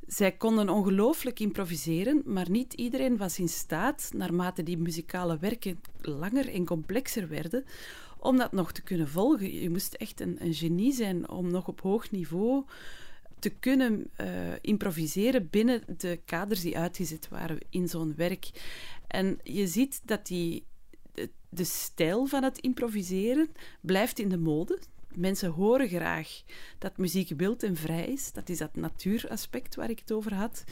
Zij 0.06 0.32
konden 0.32 0.68
ongelooflijk 0.68 1.40
improviseren, 1.40 2.22
maar 2.24 2.50
niet 2.50 2.72
iedereen 2.72 3.16
was 3.16 3.38
in 3.38 3.48
staat, 3.48 4.10
naarmate 4.14 4.62
die 4.62 4.78
muzikale 4.78 5.38
werken 5.38 5.80
langer 6.00 6.48
en 6.48 6.64
complexer 6.64 7.28
werden, 7.28 7.64
om 8.18 8.36
dat 8.36 8.52
nog 8.52 8.72
te 8.72 8.82
kunnen 8.82 9.08
volgen. 9.08 9.60
Je 9.60 9.70
moest 9.70 9.94
echt 9.94 10.20
een, 10.20 10.36
een 10.44 10.54
genie 10.54 10.92
zijn 10.92 11.28
om 11.28 11.50
nog 11.50 11.68
op 11.68 11.80
hoog 11.80 12.10
niveau 12.10 12.64
te 13.38 13.50
kunnen 13.50 14.10
uh, 14.20 14.26
improviseren 14.60 15.48
binnen 15.50 15.82
de 15.96 16.20
kaders 16.24 16.60
die 16.60 16.78
uitgezet 16.78 17.28
waren 17.28 17.58
in 17.70 17.88
zo'n 17.88 18.14
werk. 18.16 18.50
En 19.06 19.38
je 19.42 19.66
ziet 19.66 20.00
dat 20.04 20.26
die, 20.26 20.66
de, 21.12 21.30
de 21.48 21.64
stijl 21.64 22.26
van 22.26 22.42
het 22.42 22.58
improviseren 22.58 23.48
blijft 23.80 24.18
in 24.18 24.28
de 24.28 24.38
mode 24.38 24.78
mensen 25.16 25.50
horen 25.50 25.88
graag 25.88 26.42
dat 26.78 26.96
muziek 26.96 27.32
wild 27.36 27.62
en 27.62 27.76
vrij 27.76 28.06
is. 28.06 28.32
Dat 28.32 28.48
is 28.48 28.58
dat 28.58 28.76
natuuraspect 28.76 29.74
waar 29.74 29.90
ik 29.90 29.98
het 29.98 30.12
over 30.12 30.34
had. 30.34 30.64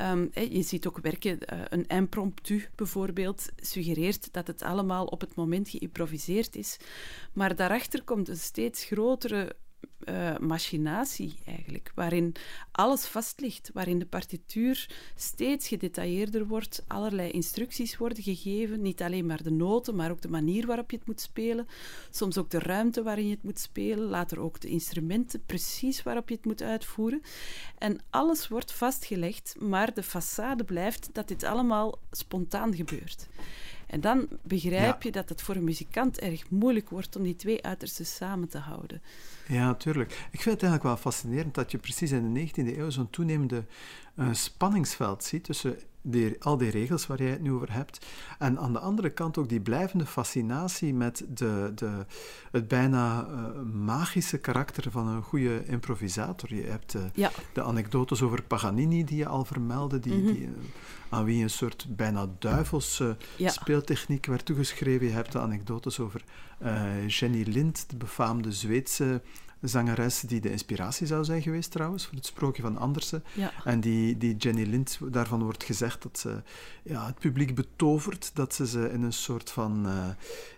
Um, 0.00 0.30
je 0.32 0.62
ziet 0.62 0.86
ook 0.86 0.98
werken, 0.98 1.38
uh, 1.52 1.60
een 1.68 1.86
impromptu 1.86 2.68
bijvoorbeeld, 2.74 3.48
suggereert 3.56 4.32
dat 4.32 4.46
het 4.46 4.62
allemaal 4.62 5.06
op 5.06 5.20
het 5.20 5.34
moment 5.34 5.68
geïmproviseerd 5.68 6.56
is. 6.56 6.76
Maar 7.32 7.56
daarachter 7.56 8.02
komt 8.02 8.28
een 8.28 8.36
steeds 8.36 8.84
grotere 8.84 9.56
uh, 10.08 10.38
machinatie 10.38 11.34
eigenlijk, 11.46 11.92
waarin 11.94 12.34
alles 12.72 13.04
vast 13.06 13.40
ligt, 13.40 13.70
waarin 13.72 13.98
de 13.98 14.06
partituur 14.06 14.90
steeds 15.14 15.68
gedetailleerder 15.68 16.46
wordt, 16.46 16.84
allerlei 16.86 17.30
instructies 17.30 17.96
worden 17.96 18.22
gegeven, 18.22 18.82
niet 18.82 19.02
alleen 19.02 19.26
maar 19.26 19.42
de 19.42 19.50
noten, 19.50 19.96
maar 19.96 20.10
ook 20.10 20.20
de 20.20 20.28
manier 20.28 20.66
waarop 20.66 20.90
je 20.90 20.96
het 20.96 21.06
moet 21.06 21.20
spelen, 21.20 21.66
soms 22.10 22.38
ook 22.38 22.50
de 22.50 22.58
ruimte 22.58 23.02
waarin 23.02 23.28
je 23.28 23.34
het 23.34 23.42
moet 23.42 23.58
spelen, 23.58 24.08
later 24.08 24.40
ook 24.40 24.60
de 24.60 24.68
instrumenten, 24.68 25.42
precies 25.46 26.02
waarop 26.02 26.28
je 26.28 26.34
het 26.34 26.44
moet 26.44 26.62
uitvoeren. 26.62 27.22
En 27.78 28.00
alles 28.10 28.48
wordt 28.48 28.72
vastgelegd, 28.72 29.56
maar 29.58 29.94
de 29.94 30.04
façade 30.04 30.64
blijft 30.66 31.08
dat 31.12 31.28
dit 31.28 31.42
allemaal 31.42 31.98
spontaan 32.10 32.74
gebeurt. 32.74 33.26
En 33.86 34.00
dan 34.00 34.28
begrijp 34.42 35.02
je 35.02 35.12
dat 35.12 35.28
het 35.28 35.42
voor 35.42 35.54
een 35.54 35.64
muzikant 35.64 36.18
erg 36.18 36.50
moeilijk 36.50 36.90
wordt 36.90 37.16
om 37.16 37.22
die 37.22 37.36
twee 37.36 37.64
uitersten 37.64 38.06
samen 38.06 38.48
te 38.48 38.58
houden. 38.58 39.02
Ja, 39.48 39.66
natuurlijk. 39.66 40.10
Ik 40.10 40.40
vind 40.40 40.60
het 40.60 40.62
eigenlijk 40.62 40.82
wel 40.82 40.96
fascinerend 40.96 41.54
dat 41.54 41.70
je 41.70 41.78
precies 41.78 42.10
in 42.10 42.34
de 42.34 42.48
19e 42.48 42.78
eeuw 42.78 42.90
zo'n 42.90 43.10
toenemende 43.10 43.64
uh, 44.14 44.32
spanningsveld 44.32 45.24
ziet 45.24 45.44
tussen 45.44 45.78
die, 46.06 46.42
al 46.42 46.56
die 46.56 46.70
regels 46.70 47.06
waar 47.06 47.22
jij 47.22 47.30
het 47.30 47.40
nu 47.42 47.52
over 47.52 47.72
hebt. 47.72 48.06
En 48.38 48.58
aan 48.58 48.72
de 48.72 48.78
andere 48.78 49.10
kant 49.10 49.38
ook 49.38 49.48
die 49.48 49.60
blijvende 49.60 50.06
fascinatie 50.06 50.94
met 50.94 51.24
de, 51.28 51.72
de, 51.74 52.06
het 52.50 52.68
bijna 52.68 53.26
uh, 53.28 53.60
magische 53.72 54.38
karakter 54.38 54.90
van 54.90 55.06
een 55.08 55.22
goede 55.22 55.64
improvisator. 55.66 56.54
Je 56.54 56.62
hebt 56.62 56.94
uh, 56.94 57.02
ja. 57.14 57.30
de 57.52 57.62
anekdotes 57.62 58.22
over 58.22 58.42
Paganini 58.42 59.04
die 59.04 59.16
je 59.16 59.26
al 59.26 59.44
vermeldde, 59.44 59.98
die, 60.00 60.14
Mhm. 60.14 60.26
die, 60.32 60.40
uh, 60.42 60.48
aan 61.08 61.24
wie 61.24 61.42
een 61.42 61.50
soort 61.50 61.86
bijna 61.88 62.26
duivelse 62.38 63.16
Ja. 63.36 63.50
speeltechniek 63.50 64.26
werd 64.26 64.44
toegeschreven. 64.44 65.06
Je 65.06 65.12
hebt 65.12 65.32
de 65.32 65.38
anekdotes 65.38 66.00
over 66.00 66.22
eh, 66.58 67.08
Jenny 67.08 67.42
Lind, 67.48 67.84
de 67.90 67.96
befaamde 67.96 68.52
Zweedse 68.52 69.22
zangeres 69.68 70.20
die 70.20 70.40
de 70.40 70.50
inspiratie 70.50 71.06
zou 71.06 71.24
zijn 71.24 71.42
geweest 71.42 71.70
trouwens 71.70 72.06
voor 72.06 72.14
het 72.14 72.26
sprookje 72.26 72.62
van 72.62 72.78
Andersen. 72.78 73.24
Ja. 73.32 73.52
En 73.64 73.80
die, 73.80 74.18
die 74.18 74.36
Jenny 74.36 74.62
Lind, 74.64 74.98
daarvan 75.10 75.42
wordt 75.42 75.64
gezegd 75.64 76.02
dat 76.02 76.18
ze 76.18 76.42
ja, 76.82 77.06
het 77.06 77.18
publiek 77.18 77.54
betovert, 77.54 78.30
dat 78.34 78.54
ze 78.54 78.66
ze 78.66 78.90
in 78.92 79.02
een 79.02 79.12
soort 79.12 79.50
van 79.50 79.86
eh, 79.86 80.08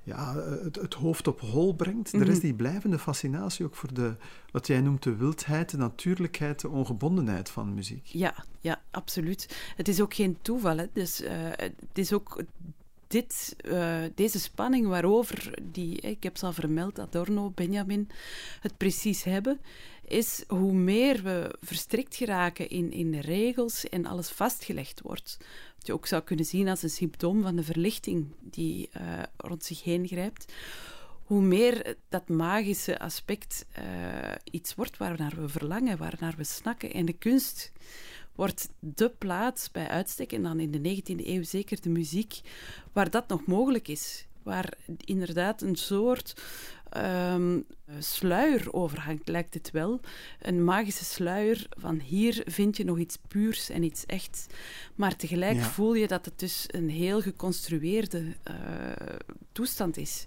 ja, 0.03 0.35
het, 0.63 0.77
het 0.77 0.95
hoofd 0.95 1.27
op 1.27 1.41
hol 1.41 1.75
brengt. 1.75 2.13
Er 2.13 2.21
is 2.29 2.35
Mhm. 2.37 2.41
die 2.41 2.55
blijvende 2.55 2.99
fascinatie 2.99 3.65
ook 3.65 3.75
voor 3.75 3.95
de, 3.95 4.15
wat 4.51 4.67
jij 4.67 4.81
noemt 4.81 5.03
de 5.03 5.17
wildheid, 5.17 5.71
de 5.71 5.77
natuurlijkheid, 5.77 6.61
de 6.61 6.69
ongebondenheid 6.69 7.51
van 7.51 7.75
muziek. 7.75 8.07
Ja, 8.07 8.35
ja, 8.61 8.81
absoluut. 8.91 9.57
Het 9.77 9.89
is 9.89 10.01
ook 10.01 10.15
geen 10.15 10.39
toeval. 10.43 10.77
Hè. 10.77 10.87
Dus, 10.93 11.21
eh, 11.21 11.35
het 11.57 11.99
is 11.99 12.13
ook 12.13 12.43
dit, 13.17 13.57
eh, 13.59 14.03
deze 14.15 14.41
spanning 14.41 14.87
waarover, 14.87 15.59
die, 15.63 16.01
ik 16.01 16.23
heb 16.23 16.37
ze 16.37 16.47
al 16.47 16.53
vermeld, 16.53 16.99
Adorno, 16.99 17.51
Benjamin, 17.51 18.09
het 18.61 18.77
precies 18.77 19.25
hebben, 19.25 19.61
is 20.05 20.45
hoe 20.49 20.73
meer 20.73 21.23
we 21.23 21.55
verstrikt 21.61 22.17
geraken 22.17 22.69
in, 22.69 22.93
in 22.93 23.19
regels 23.19 23.89
en 23.89 24.07
alles 24.07 24.29
vastgelegd 24.29 25.01
wordt. 25.01 25.37
Wat 25.77 25.87
je 25.87 25.93
ook 25.93 26.07
zou 26.07 26.23
kunnen 26.23 26.45
zien 26.45 26.69
als 26.69 26.83
een 26.83 26.91
symptoom 26.91 27.43
van 27.43 27.57
de 27.57 27.63
verlichting 27.63 28.27
die 28.41 28.89
eh, 28.93 29.23
rond 29.37 29.65
zich 29.65 29.83
heen 29.83 30.07
grijpt. 30.07 30.53
Hoe 31.25 31.43
meer 31.43 31.97
dat 32.09 32.29
magische 32.29 32.99
aspect 32.99 33.67
eh, 33.73 33.85
iets 34.51 34.75
wordt 34.75 34.97
waarnaar 34.97 35.35
we 35.37 35.49
verlangen, 35.49 35.99
waarnaar 35.99 36.35
we 36.37 36.45
snakken. 36.45 36.93
En 36.93 37.07
de 37.07 37.13
kunst 37.13 37.73
wordt 38.37 38.69
de 38.79 39.11
plaats 39.19 39.71
bij 39.71 39.89
uitstek, 39.89 40.33
en 40.33 40.43
dan 40.43 40.61
in 40.61 40.71
de 40.71 40.97
19e 41.03 41.27
eeuw 41.27 41.43
zeker 41.43 41.81
de 41.81 41.89
muziek, 41.89 42.41
waar 42.93 43.11
dat 43.11 43.29
nog 43.29 43.47
mogelijk 43.47 43.89
is. 43.89 44.27
Waar 44.43 44.73
inderdaad 45.05 45.63
een 45.63 45.77
soort 45.77 46.43
ehm, 46.91 47.61
sluier 47.99 48.73
overhangt, 48.73 49.29
lijkt 49.29 49.55
het 49.55 49.71
wel. 49.71 50.01
Een 50.41 50.65
magische 50.65 51.05
sluier 51.05 51.67
van 51.79 51.99
hier 52.01 52.43
vind 52.47 52.77
je 52.77 52.85
nog 52.85 52.99
iets 52.99 53.19
puurs 53.29 53.71
en 53.71 53.83
iets 53.83 54.07
echts. 54.07 54.47
Maar 54.95 55.17
tegelijk 55.17 55.57
Ja. 55.57 55.63
voel 55.65 55.95
je 55.95 56.07
dat 56.07 56.25
het 56.25 56.39
dus 56.39 56.65
een 56.67 56.89
heel 56.91 57.21
geconstrueerde 57.21 58.25
eh, 58.43 58.55
toestand 59.53 59.97
is. 59.97 60.27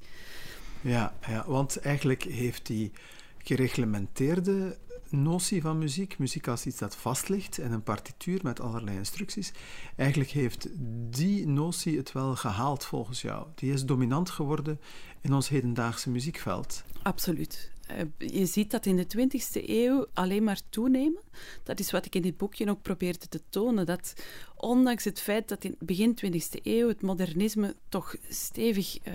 Ja, 0.82 1.18
ja, 1.28 1.44
want 1.48 1.78
eigenlijk 1.78 2.24
heeft 2.24 2.66
die 2.66 2.92
gereglementeerde 3.38 4.78
notie 5.12 5.62
van 5.62 5.78
muziek, 5.78 6.18
muziek 6.18 6.48
als 6.48 6.66
iets 6.66 6.78
dat 6.78 6.96
vast 6.96 7.30
ligt 7.30 7.58
in 7.58 7.72
een 7.72 7.84
partituur 7.84 8.40
met 8.44 8.60
allerlei 8.60 8.98
instructies, 8.98 9.52
eigenlijk 9.96 10.30
heeft 10.30 10.68
die 11.10 11.48
notie 11.48 11.98
het 11.98 12.12
wel 12.12 12.36
gehaald 12.36 12.86
volgens 12.86 13.22
jou. 13.22 13.48
Die 13.56 13.74
is 13.74 13.86
dominant 13.86 14.30
geworden 14.30 14.80
in 15.22 15.34
ons 15.34 15.50
hedendaagse 15.50 16.10
muziekveld. 16.10 16.84
Absoluut. 17.02 17.72
Eh, 17.90 18.06
Je 18.18 18.46
ziet 18.46 18.72
dat 18.72 18.86
in 18.86 18.96
de 18.96 19.06
20e 19.08 19.70
eeuw 19.70 20.06
alleen 20.14 20.44
maar 20.44 20.60
toenemen. 20.70 21.22
Dat 21.64 21.80
is 21.80 21.92
wat 21.92 22.06
ik 22.06 22.16
in 22.16 22.22
dit 22.22 22.38
boekje 22.38 22.70
ook 22.70 22.82
probeerde 22.82 23.28
te 23.28 23.42
tonen. 23.50 23.86
Dat 23.86 24.14
ondanks 24.56 25.04
het 25.04 25.22
feit 25.22 25.48
dat 25.48 25.64
in 25.64 25.76
begin 25.80 26.18
20e 26.26 26.62
eeuw 26.64 26.88
het 26.88 27.02
modernisme 27.02 27.76
toch 27.90 28.16
stevig 28.30 28.98
eh, 28.98 29.14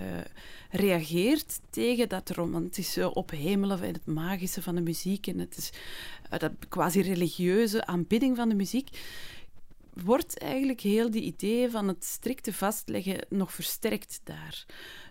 reageert 0.69 1.59
tegen 1.69 2.09
dat 2.09 2.29
romantische 2.29 3.13
ophemelen 3.13 3.81
en 3.81 3.93
het 3.93 4.05
magische 4.05 4.61
van 4.61 4.75
de 4.75 4.81
muziek 4.81 5.27
en 5.27 5.39
het 5.39 5.57
is, 5.57 5.71
eh, 6.29 6.39
dat 6.39 6.51
quasi-religieuze 6.69 7.85
aanbidding 7.85 8.35
van 8.35 8.49
de 8.49 8.55
muziek, 8.55 8.89
wordt 9.93 10.37
eigenlijk 10.37 10.81
heel 10.81 11.11
die 11.11 11.21
idee 11.21 11.69
van 11.69 11.87
het 11.87 12.03
strikte 12.03 12.53
vastleggen 12.53 13.25
nog 13.29 13.53
versterkt 13.53 14.21
daar. 14.23 14.65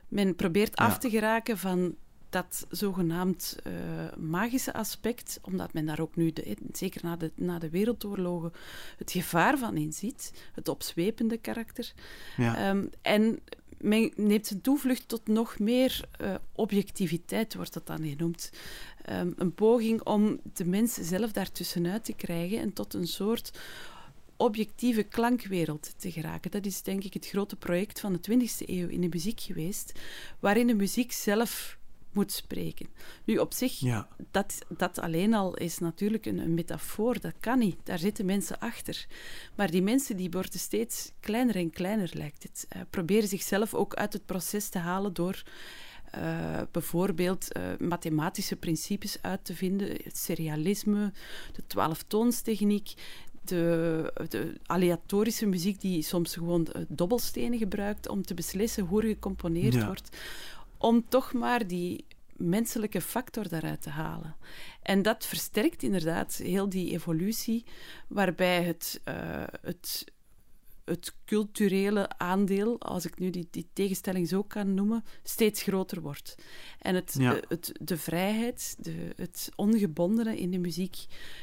Men 0.09 0.35
probeert 0.35 0.76
af 0.76 0.99
te 0.99 1.11
geraken 1.11 1.59
van 1.59 1.97
dat 2.34 2.66
zogenaamd 2.70 3.56
eh, 3.62 3.72
magische 4.16 4.72
aspect, 4.72 5.38
omdat 5.42 5.72
men 5.72 5.86
daar 5.86 6.00
ook 6.00 6.16
nu, 6.16 6.32
de, 6.32 6.56
zeker 6.72 7.00
na 7.04 7.16
de, 7.16 7.32
na 7.34 7.58
de 7.58 7.70
wereldoorlogen, 7.70 8.52
het 8.98 9.10
gevaar 9.10 9.58
van 9.58 9.76
inziet, 9.76 10.32
het 10.52 10.68
opzwepende 10.68 11.36
karakter. 11.36 11.92
Ja, 12.36 12.56
Ehm, 12.56 12.86
en 13.02 13.40
men 13.78 14.12
neemt 14.16 14.46
zijn 14.46 14.60
toevlucht 14.60 15.08
tot 15.08 15.26
nog 15.26 15.58
meer 15.58 16.00
eh, 16.10 16.34
objectiviteit, 16.52 17.54
wordt 17.54 17.72
dat 17.72 17.86
dan 17.86 18.08
genoemd. 18.08 18.50
Ehm, 19.04 19.30
een 19.36 19.54
poging 19.54 20.02
om 20.02 20.40
de 20.54 20.64
mens 20.64 20.94
zelf 20.94 21.32
daartussenuit 21.32 22.04
te 22.04 22.12
krijgen 22.12 22.58
en 22.58 22.73
tot 22.73 22.94
een 22.94 23.06
soort 23.06 23.58
objectieve 24.36 25.02
klankwereld 25.02 25.94
te 25.97 26.10
geraken. 26.10 26.50
Dat 26.50 26.66
is 26.66 26.82
denk 26.82 27.04
ik 27.04 27.14
het 27.14 27.26
grote 27.26 27.56
project 27.56 28.00
van 28.00 28.12
de 28.12 28.20
20e 28.20 28.64
eeuw 28.66 28.88
in 28.88 29.00
de 29.00 29.08
muziek 29.08 29.40
geweest, 29.40 29.92
waarin 30.40 30.66
de 30.66 30.75
muziek 30.75 31.12
zelf 31.12 31.78
moet 32.14 32.32
spreken. 32.32 32.86
Nu, 33.24 33.38
op 33.38 33.52
zich, 33.52 33.78
ja, 33.80 34.08
dat, 34.30 34.58
dat 34.68 34.98
alleen 34.98 35.34
al 35.34 35.56
is 35.56 35.78
natuurlijk 35.78 36.26
een, 36.26 36.38
een 36.38 36.54
metafoor. 36.54 37.20
Dat 37.20 37.34
kan 37.40 37.58
niet. 37.58 37.76
Daar 37.82 37.98
zitten 37.98 38.26
mensen 38.26 38.58
achter. 38.58 39.06
Maar 39.54 39.70
die 39.70 39.82
mensen 39.82 40.16
die 40.16 40.30
worden 40.30 40.58
steeds 40.58 41.12
kleiner 41.20 41.56
en 41.56 41.70
kleiner, 41.70 42.10
lijkt 42.12 42.42
het. 42.42 42.66
Eh, 42.68 42.80
proberen 42.90 43.28
zichzelf 43.28 43.74
ook 43.74 43.94
uit 43.94 44.12
het 44.12 44.26
proces 44.26 44.68
te 44.68 44.78
halen 44.78 45.14
door 45.14 45.42
eh, 46.10 46.60
bijvoorbeeld 46.70 47.52
eh, 47.52 47.62
mathematische 47.78 48.56
principes 48.56 49.18
uit 49.22 49.44
te 49.44 49.54
vinden. 49.54 49.88
Het 49.88 50.18
serialisme, 50.18 51.12
de 51.52 51.62
twaalftoonstechniek, 51.66 52.94
de, 53.44 54.12
de 54.28 54.54
aleatorische 54.66 55.46
muziek 55.46 55.80
die 55.80 56.02
soms 56.02 56.34
gewoon 56.34 56.66
dobbelstenen 56.88 57.58
gebruikt 57.58 58.08
om 58.08 58.22
te 58.22 58.34
beslissen 58.34 58.84
hoe 58.84 59.02
er 59.02 59.08
gecomponeerd 59.08 59.74
Ja. 59.74 59.86
wordt. 59.86 60.16
Om 60.78 61.04
toch 61.08 61.32
maar 61.32 61.67
die 61.67 62.04
menselijke 62.37 63.00
factor 63.00 63.49
daaruit 63.49 63.82
te 63.82 63.91
halen. 63.91 64.37
En 64.82 65.02
dat 65.02 65.26
versterkt 65.26 65.82
inderdaad 65.82 66.34
heel 66.37 66.69
die 66.69 66.91
evolutie, 66.93 67.65
waarbij 68.08 68.63
het, 68.63 69.00
eh, 69.04 69.15
het, 69.63 70.13
het 70.84 71.15
culturele 71.25 72.08
aandeel, 72.19 72.80
als 72.80 73.04
ik 73.06 73.19
nu 73.19 73.30
die, 73.30 73.49
die 73.50 73.69
tegenstelling 73.73 74.28
zo 74.28 74.43
kan 74.43 74.75
noemen, 74.75 75.04
steeds 75.23 75.63
groter 75.63 76.00
wordt. 76.00 76.34
En 76.78 76.95
het, 76.95 77.15
Ja. 77.19 77.34
eh, 77.37 77.43
het, 77.49 77.73
de 77.80 77.97
vrijheid, 77.97 78.76
de, 78.78 79.13
het 79.17 79.50
ongebondene 79.56 80.39
in 80.39 80.50
de 80.50 80.58
muziek 80.58 80.97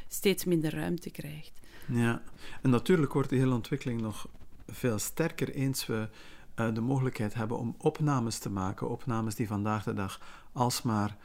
steeds 0.08 0.46
minder 0.46 0.74
ruimte 0.74 1.10
krijgt. 1.10 1.52
ja. 1.88 2.22
En 2.62 2.70
natuurlijk 2.70 3.14
wordt 3.14 3.30
die 3.30 3.40
hele 3.40 3.54
ontwikkeling 3.54 4.02
nog 4.02 4.28
veel 4.68 5.00
sterker 5.00 5.50
eens 5.50 5.86
we 5.86 6.10
de 6.56 6.82
mogelijkheid 6.82 7.34
hebben 7.34 7.58
om 7.58 7.76
opnames 7.78 8.38
te 8.38 8.50
maken. 8.50 8.90
Opnames 8.90 9.36
die 9.36 9.48
vandaag 9.48 9.84
de 9.84 9.94
dag 9.94 10.22
alsmaar 10.52 11.18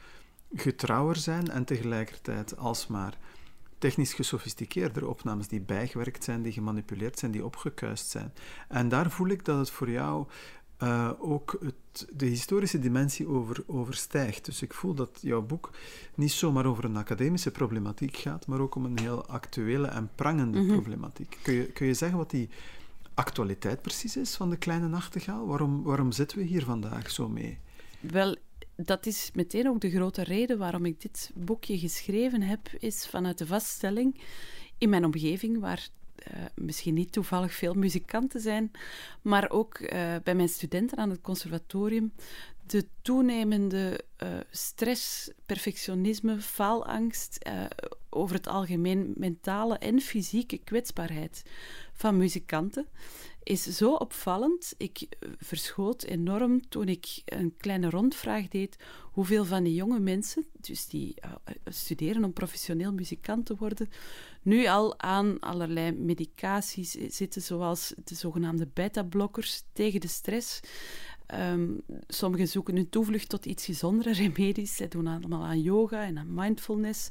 getrouwer 0.53 1.15
zijn 1.15 1.49
en 1.49 1.63
tegelijkertijd 1.65 2.57
alsmaar 2.57 3.17
technisch 3.77 4.13
gesofisticeerder 4.13 5.07
opnames 5.07 5.47
die 5.47 5.61
bijgewerkt 5.61 6.23
zijn, 6.23 6.41
die 6.41 6.51
gemanipuleerd 6.51 7.19
zijn, 7.19 7.31
die 7.31 7.45
opgekuist 7.45 8.09
zijn. 8.09 8.33
En 8.67 8.89
daar 8.89 9.11
voel 9.11 9.27
ik 9.27 9.45
dat 9.45 9.57
het 9.57 9.69
voor 9.69 9.89
jou 9.89 10.25
eh, 10.77 11.11
ook 11.19 11.57
het, 11.63 12.07
de 12.13 12.25
historische 12.25 12.79
dimensie 12.79 13.27
over, 13.27 13.63
overstijgt. 13.67 14.45
Dus 14.45 14.61
ik 14.61 14.73
voel 14.73 14.93
dat 14.93 15.19
jouw 15.21 15.41
boek 15.41 15.69
niet 16.15 16.31
zomaar 16.31 16.65
over 16.65 16.85
een 16.85 16.97
academische 16.97 17.51
problematiek 17.51 18.17
gaat, 18.17 18.47
maar 18.47 18.59
ook 18.59 18.75
om 18.75 18.85
een 18.85 18.99
heel 18.99 19.25
actuele 19.27 19.87
en 19.87 20.09
prangende 20.15 20.59
Mhm. 20.59 20.71
problematiek. 20.71 21.37
Kun 21.41 21.53
je, 21.53 21.65
kun 21.65 21.87
je 21.87 21.93
zeggen 21.93 22.17
wat 22.17 22.29
die 22.29 22.49
actualiteit 23.17 23.81
precies 23.81 24.17
is 24.17 24.35
van 24.35 24.49
de 24.49 24.57
kleine 24.57 24.87
nachtegaal? 24.87 25.47
Waarom, 25.47 25.83
waarom 25.83 26.11
zitten 26.11 26.37
we 26.37 26.43
hier 26.43 26.63
vandaag 26.63 27.11
zo 27.11 27.29
mee? 27.29 27.59
Wel, 27.99 28.35
dat 28.75 29.05
is 29.05 29.31
meteen 29.33 29.67
ook 29.67 29.81
de 29.81 29.89
grote 29.89 30.23
reden 30.23 30.57
waarom 30.57 30.85
ik 30.85 31.01
dit 31.01 31.31
boekje 31.35 31.77
geschreven 31.77 32.41
heb, 32.41 32.69
is 32.79 33.07
vanuit 33.07 33.37
de 33.37 33.45
vaststelling 33.45 34.21
in 34.77 34.89
mijn 34.89 35.05
omgeving, 35.05 35.59
waar 35.59 35.89
eh, 36.15 36.45
misschien 36.55 36.93
niet 36.93 37.11
toevallig 37.11 37.53
veel 37.53 37.73
muzikanten 37.73 38.41
zijn, 38.41 38.71
maar 39.21 39.49
ook 39.49 39.75
eh, 39.77 40.15
bij 40.23 40.35
mijn 40.35 40.49
studenten 40.49 40.97
aan 40.97 41.09
het 41.09 41.21
conservatorium, 41.21 42.13
de 42.67 42.87
toenemende 43.01 44.03
uh, 44.23 44.29
stress, 44.51 45.31
perfectionisme, 45.45 46.41
faalangst, 46.41 47.37
uh, 47.47 47.65
over 48.09 48.35
het 48.35 48.47
algemeen 48.47 49.13
mentale 49.15 49.77
en 49.77 49.99
fysieke 49.99 50.57
kwetsbaarheid 50.57 51.43
van 51.93 52.17
muzikanten 52.17 52.87
is 53.43 53.63
zo 53.63 53.93
opvallend. 53.93 54.73
Ik 54.77 55.01
eh, 55.01 55.29
verschoot 55.37 56.03
enorm 56.03 56.69
toen 56.69 56.87
ik 56.87 57.21
een 57.25 57.55
kleine 57.57 57.89
rondvraag 57.89 58.47
deed 58.47 58.75
hoeveel 59.11 59.45
van 59.45 59.63
die 59.63 59.73
jonge 59.73 59.99
mensen, 59.99 60.45
dus 60.59 60.87
die 60.87 61.15
studeren 61.65 62.23
om 62.23 62.33
professioneel 62.33 62.93
muzikant 62.93 63.45
te 63.45 63.55
worden, 63.55 63.89
nu 64.41 64.67
al 64.67 64.99
aan 64.99 65.39
allerlei 65.39 65.91
medicaties 65.91 66.91
zitten, 66.91 67.41
zoals 67.41 67.93
de 68.03 68.15
zogenaamde 68.15 68.67
beta-blokkers 68.73 69.63
tegen 69.73 69.99
de 69.99 70.07
stress. 70.07 70.59
Um, 71.35 71.81
sommigen 72.07 72.47
zoeken 72.47 72.75
hun 72.75 72.89
toevlucht 72.89 73.29
tot 73.29 73.45
iets 73.45 73.65
gezondere 73.65 74.13
remedies. 74.13 74.75
Zij 74.75 74.87
doen 74.87 75.07
allemaal 75.07 75.43
aan 75.43 75.61
yoga 75.61 76.03
en 76.03 76.17
aan 76.17 76.33
mindfulness. 76.33 77.07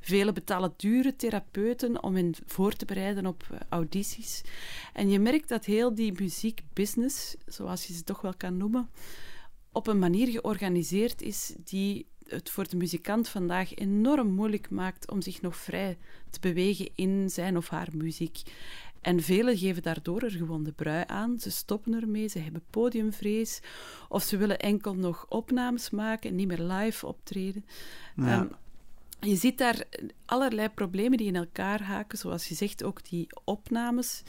Velen 0.00 0.34
betalen 0.34 0.74
dure 0.76 1.16
therapeuten 1.16 2.02
om 2.02 2.14
hen 2.14 2.34
voor 2.46 2.72
te 2.72 2.84
bereiden 2.84 3.26
op 3.26 3.48
uh, 3.52 3.58
audities. 3.68 4.42
En 4.92 5.10
je 5.10 5.18
merkt 5.18 5.48
dat 5.48 5.64
heel 5.64 5.94
die 5.94 6.12
muziekbusiness, 6.12 7.36
zoals 7.46 7.86
je 7.86 7.94
ze 7.94 8.04
toch 8.04 8.20
wel 8.20 8.34
kan 8.36 8.56
noemen, 8.56 8.90
op 9.72 9.86
een 9.86 9.98
manier 9.98 10.28
georganiseerd 10.28 11.22
is 11.22 11.54
die 11.64 12.06
het 12.28 12.50
voor 12.50 12.68
de 12.68 12.76
muzikant 12.76 13.28
vandaag 13.28 13.74
enorm 13.74 14.30
moeilijk 14.30 14.70
maakt 14.70 15.10
om 15.10 15.22
zich 15.22 15.40
nog 15.40 15.56
vrij 15.56 15.98
te 16.30 16.40
bewegen 16.40 16.88
in 16.94 17.30
zijn 17.30 17.56
of 17.56 17.68
haar 17.68 17.88
muziek. 17.94 18.42
En 19.08 19.20
velen 19.20 19.56
geven 19.56 19.82
daardoor 19.82 20.22
er 20.22 20.30
gewoon 20.30 20.64
de 20.64 20.72
brui 20.72 21.04
aan. 21.06 21.40
Ze 21.40 21.50
stoppen 21.50 21.94
ermee, 21.94 22.28
ze 22.28 22.38
hebben 22.38 22.62
podiumvrees. 22.70 23.60
Of 24.08 24.22
ze 24.22 24.36
willen 24.36 24.58
enkel 24.58 24.94
nog 24.94 25.26
opnames 25.28 25.90
maken 25.90 26.30
en 26.30 26.36
niet 26.36 26.48
meer 26.48 26.62
live 26.62 27.06
optreden. 27.06 27.64
Ja. 28.16 28.40
Um, 28.40 28.50
je 29.20 29.36
ziet 29.36 29.58
daar 29.58 29.84
allerlei 30.24 30.68
problemen 30.68 31.18
die 31.18 31.26
in 31.26 31.36
elkaar 31.36 31.82
haken. 31.82 32.18
Zoals 32.18 32.48
je 32.48 32.54
zegt, 32.54 32.82
ook 32.82 33.08
die 33.08 33.26
opnames 33.44 34.22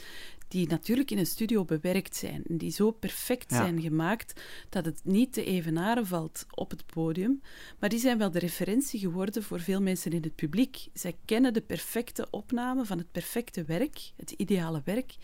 die 0.48 0.68
natuurlijk 0.68 1.10
in 1.10 1.18
een 1.18 1.26
studio 1.26 1.64
bewerkt 1.64 2.16
zijn 2.16 2.44
en 2.48 2.56
die 2.56 2.70
zo 2.70 2.90
perfect 2.90 3.52
zijn 3.52 3.80
gemaakt 3.80 4.42
dat 4.68 4.84
het 4.84 5.00
niet 5.04 5.32
te 5.32 5.44
evenaren 5.44 6.06
valt 6.06 6.46
op 6.50 6.70
het 6.70 6.86
podium. 6.86 7.40
Maar 7.78 7.88
die 7.88 7.98
zijn 7.98 8.18
wel 8.18 8.30
de 8.30 8.38
referentie 8.38 9.00
geworden 9.00 9.42
voor 9.42 9.60
veel 9.60 9.80
mensen 9.80 10.12
in 10.12 10.22
het 10.22 10.34
publiek. 10.34 10.88
Zij 10.92 11.16
kennen 11.24 11.52
de 11.52 11.60
perfecte 11.60 12.26
opname 12.30 12.84
van 12.84 12.98
het 12.98 13.12
perfecte 13.12 13.64
werk, 13.64 14.12
het 14.16 14.30
ideale 14.30 14.82
werk, 14.84 15.16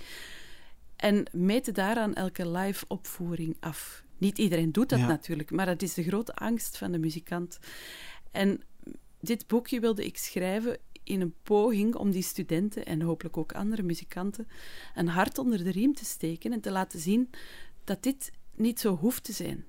en 0.97 1.27
meten 1.33 1.75
daaraan 1.75 2.15
elke 2.15 2.51
live 2.51 2.85
opvoering 2.89 3.57
af. 3.61 4.05
Niet 4.19 4.39
iedereen 4.39 4.73
doet 4.73 4.89
dat 4.89 4.99
natuurlijk, 4.99 5.51
maar 5.51 5.67
dat 5.67 5.83
is 5.83 5.95
de 5.95 6.03
grote 6.03 6.35
angst 6.35 6.79
van 6.79 6.93
de 6.93 6.99
muzikant. 6.99 7.59
En 8.31 8.63
dit 9.27 9.47
boekje 9.47 9.81
wilde 9.81 10.05
ik 10.05 10.17
schrijven 10.17 10.79
in 11.03 11.21
een 11.21 11.35
poging 11.43 11.95
om 11.95 12.11
die 12.11 12.23
studenten 12.23 12.87
en 12.87 13.03
hopelijk 13.03 13.37
ook 13.37 13.53
andere 13.53 13.83
muzikanten 13.83 14.49
een 14.95 15.09
hart 15.09 15.39
onder 15.39 15.65
de 15.65 15.71
riem 15.71 15.95
te 15.95 16.05
steken 16.05 16.53
en 16.53 16.61
te 16.61 16.71
laten 16.71 17.01
zien 17.01 17.31
dat 17.85 18.03
dit 18.03 18.33
niet 18.55 18.81
zo 18.81 18.97
hoeft 18.97 19.25
te 19.25 19.33
zijn. 19.33 19.65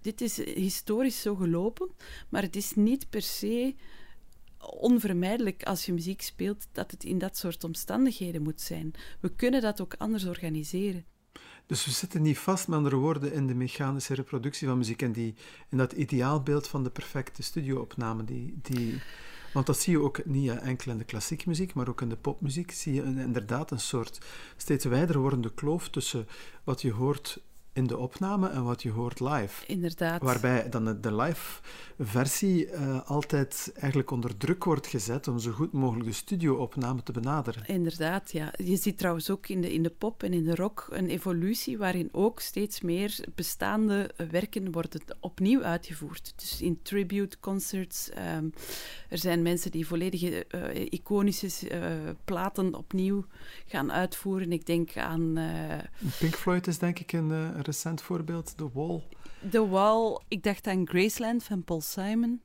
Dit 0.00 0.20
is 0.20 0.36
historisch 0.36 1.20
zo 1.20 1.34
gelopen, 1.34 1.90
maar 2.28 2.42
het 2.42 2.56
is 2.56 2.74
niet 2.74 3.10
per 3.10 3.22
se 3.22 3.74
onvermijdelijk 4.60 5.62
als 5.62 5.86
je 5.86 5.92
muziek 5.92 6.22
speelt 6.22 6.66
dat 6.72 6.90
het 6.90 7.04
in 7.04 7.18
dat 7.18 7.36
soort 7.36 7.64
omstandigheden 7.64 8.42
moet 8.42 8.60
zijn. 8.60 8.92
We 9.20 9.34
kunnen 9.34 9.60
dat 9.60 9.80
ook 9.80 9.94
anders 9.98 10.24
organiseren. 10.24 11.04
Dus 11.70 11.84
we 11.84 11.90
zitten 11.90 12.22
niet 12.22 12.38
vast, 12.38 12.68
met 12.68 12.76
andere 12.76 12.96
woorden, 12.96 13.32
in 13.32 13.46
de 13.46 13.54
mechanische 13.54 14.14
reproductie 14.14 14.68
van 14.68 14.78
muziek 14.78 15.02
en 15.02 15.12
die, 15.12 15.34
in 15.68 15.78
dat 15.78 15.92
ideaalbeeld 15.92 16.68
van 16.68 16.84
de 16.84 16.90
perfecte 16.90 17.42
studioopname 17.42 18.24
die, 18.24 18.58
die 18.62 19.02
want 19.52 19.66
dat 19.66 19.78
zie 19.78 19.92
je 19.92 20.02
ook 20.02 20.24
niet 20.24 20.50
enkel 20.50 20.90
in 20.90 20.98
de 20.98 21.04
klassieke 21.04 21.48
muziek, 21.48 21.74
maar 21.74 21.88
ook 21.88 22.00
in 22.00 22.08
de 22.08 22.16
popmuziek 22.16 22.70
zie 22.70 22.94
je 22.94 23.02
inderdaad 23.02 23.70
een 23.70 23.80
soort 23.80 24.18
steeds 24.56 24.84
wijder 24.84 25.18
wordende 25.18 25.54
kloof 25.54 25.88
tussen 25.88 26.28
wat 26.64 26.82
je 26.82 26.92
hoort 26.92 27.40
in 27.80 27.86
de 27.86 27.98
opname 27.98 28.48
en 28.48 28.64
wat 28.64 28.82
je 28.82 28.90
hoort 28.90 29.20
live. 29.20 29.66
Inderdaad. 29.66 30.22
Waarbij 30.22 30.68
dan 30.68 31.00
de 31.00 31.14
live 31.14 31.60
versie 31.98 32.66
uh, 32.66 33.00
altijd 33.04 33.72
eigenlijk 33.74 34.10
onder 34.10 34.36
druk 34.36 34.64
wordt 34.64 34.86
gezet 34.86 35.28
om 35.28 35.38
zo 35.38 35.50
goed 35.50 35.72
mogelijk 35.72 36.06
de 36.06 36.12
studio-opname 36.14 37.02
te 37.02 37.12
benaderen. 37.12 37.66
Inderdaad, 37.66 38.32
ja. 38.32 38.52
Je 38.56 38.76
ziet 38.76 38.98
trouwens 38.98 39.30
ook 39.30 39.48
in 39.48 39.60
de, 39.60 39.72
in 39.72 39.82
de 39.82 39.90
pop 39.98 40.22
en 40.22 40.32
in 40.32 40.44
de 40.44 40.54
rock 40.54 40.86
een 40.90 41.08
evolutie 41.08 41.78
waarin 41.78 42.08
ook 42.12 42.40
steeds 42.40 42.80
meer 42.80 43.24
bestaande 43.34 44.10
werken 44.30 44.72
worden 44.72 45.00
opnieuw 45.20 45.62
uitgevoerd. 45.62 46.32
Dus 46.36 46.62
in 46.62 46.78
tribute 46.82 47.38
concerts. 47.40 48.10
Um, 48.36 48.52
er 49.08 49.18
zijn 49.18 49.42
mensen 49.42 49.70
die 49.70 49.86
volledige 49.86 50.46
uh, 50.54 50.86
iconische 50.90 51.70
uh, 51.70 52.10
platen 52.24 52.74
opnieuw 52.74 53.24
gaan 53.66 53.92
uitvoeren. 53.92 54.52
Ik 54.52 54.66
denk 54.66 54.96
aan... 54.96 55.38
Pink 56.18 56.34
Floyd 56.34 56.66
is 56.66 56.78
denk 56.78 56.98
ik 56.98 57.12
een 57.12 57.62
recent 57.70 58.02
voorbeeld, 58.02 58.56
The 58.56 58.70
Wall. 58.72 59.02
The 59.50 59.68
Wall, 59.68 60.20
ik 60.28 60.42
dacht 60.42 60.66
aan 60.66 60.88
Graceland 60.88 61.44
van 61.44 61.64
Paul 61.64 61.80
Simon. 61.80 62.40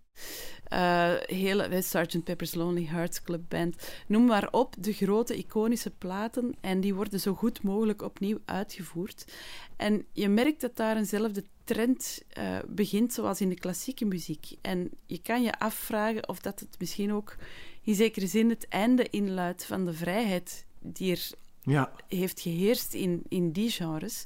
Uh, 0.74 1.14
hele 1.26 1.82
Sgt. 1.82 2.24
Pepper's 2.24 2.54
Lonely 2.54 2.86
Hearts 2.86 3.22
Club 3.22 3.42
Band. 3.48 3.76
Noem 4.08 4.26
maar 4.26 4.48
op, 4.52 4.76
de 4.80 4.94
grote 4.94 5.38
iconische 5.38 5.92
platen. 5.92 6.56
En 6.62 6.82
die 6.82 6.94
worden 6.94 7.20
zo 7.20 7.34
goed 7.34 7.64
mogelijk 7.64 8.02
opnieuw 8.02 8.38
uitgevoerd. 8.46 9.34
En 9.76 10.06
je 10.12 10.30
merkt 10.30 10.62
dat 10.62 10.76
daar 10.76 10.98
eenzelfde 10.98 11.44
trend 11.64 12.22
uh, 12.38 12.58
begint, 12.68 13.14
zoals 13.14 13.42
in 13.42 13.50
de 13.50 13.60
klassieke 13.60 14.06
muziek. 14.06 14.48
En 14.62 14.90
je 15.06 15.22
kan 15.22 15.44
je 15.44 15.60
afvragen 15.60 16.30
of 16.30 16.40
dat 16.40 16.60
het 16.60 16.76
misschien 16.80 17.14
ook 17.14 17.36
in 17.84 17.96
zekere 17.96 18.28
zin 18.28 18.50
het 18.50 18.68
einde 18.68 19.10
inluidt 19.10 19.66
van 19.66 19.86
de 19.86 19.94
vrijheid 19.94 20.66
die 20.80 21.12
er 21.12 21.30
ja. 21.62 21.92
heeft 22.08 22.40
geheerst 22.40 22.94
in, 22.94 23.24
in 23.30 23.52
die 23.52 23.70
genres 23.70 24.24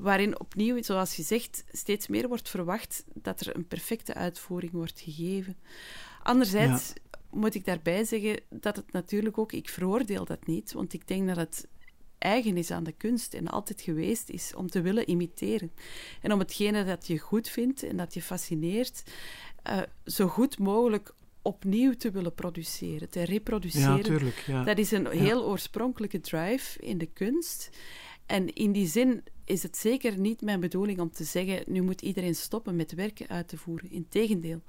waarin 0.00 0.40
opnieuw, 0.40 0.82
zoals 0.82 1.16
je 1.16 1.22
zegt, 1.22 1.64
steeds 1.72 2.06
meer 2.08 2.28
wordt 2.28 2.48
verwacht 2.48 3.04
dat 3.14 3.40
er 3.40 3.56
een 3.56 3.66
perfecte 3.66 4.14
uitvoering 4.14 4.72
wordt 4.72 5.00
gegeven. 5.00 5.56
Anderzijds 6.22 6.92
moet 7.30 7.54
ik 7.54 7.64
daarbij 7.64 8.04
zeggen 8.04 8.40
dat 8.50 8.76
het 8.76 8.92
natuurlijk 8.92 9.38
ook, 9.38 9.52
ik 9.52 9.68
veroordeel 9.68 10.24
dat 10.24 10.46
niet, 10.46 10.72
want 10.72 10.92
ik 10.92 11.08
denk 11.08 11.28
dat 11.28 11.36
het 11.36 11.68
eigen 12.18 12.56
is 12.56 12.70
aan 12.70 12.84
de 12.84 12.92
kunst 12.92 13.34
en 13.34 13.48
altijd 13.48 13.80
geweest 13.80 14.28
is 14.28 14.54
om 14.54 14.70
te 14.70 14.80
willen 14.80 15.10
imiteren. 15.10 15.72
En 16.20 16.32
om 16.32 16.38
hetgene 16.38 16.84
dat 16.84 17.06
je 17.06 17.18
goed 17.18 17.48
vindt 17.48 17.82
en 17.82 17.96
dat 17.96 18.14
je 18.14 18.22
fascineert, 18.22 19.02
uh, 19.70 19.78
zo 20.04 20.26
goed 20.26 20.58
mogelijk 20.58 21.14
opnieuw 21.42 21.92
te 21.92 22.10
willen 22.10 22.34
produceren, 22.34 23.10
te 23.10 23.22
reproduceren. 23.22 23.96
Ja, 23.96 24.02
tuurlijk, 24.02 24.44
ja. 24.46 24.64
Dat 24.64 24.78
is 24.78 24.90
een 24.90 25.06
heel 25.06 25.44
oorspronkelijke 25.44 26.20
drive 26.20 26.80
in 26.80 26.98
de 26.98 27.06
kunst. 27.06 27.70
En 28.26 28.54
in 28.54 28.72
die 28.72 28.86
zin 28.86 29.22
is 29.50 29.62
het 29.62 29.76
zeker 29.76 30.18
niet 30.18 30.40
mijn 30.40 30.60
bedoeling 30.60 31.00
om 31.00 31.12
te 31.12 31.24
zeggen: 31.24 31.62
nu 31.66 31.82
moet 31.82 32.00
iedereen 32.00 32.34
stoppen 32.34 32.76
met 32.76 32.94
werken 32.94 33.28
uit 33.28 33.48
te 33.48 33.56
voeren. 33.56 33.90
Integendeel. 33.90 34.60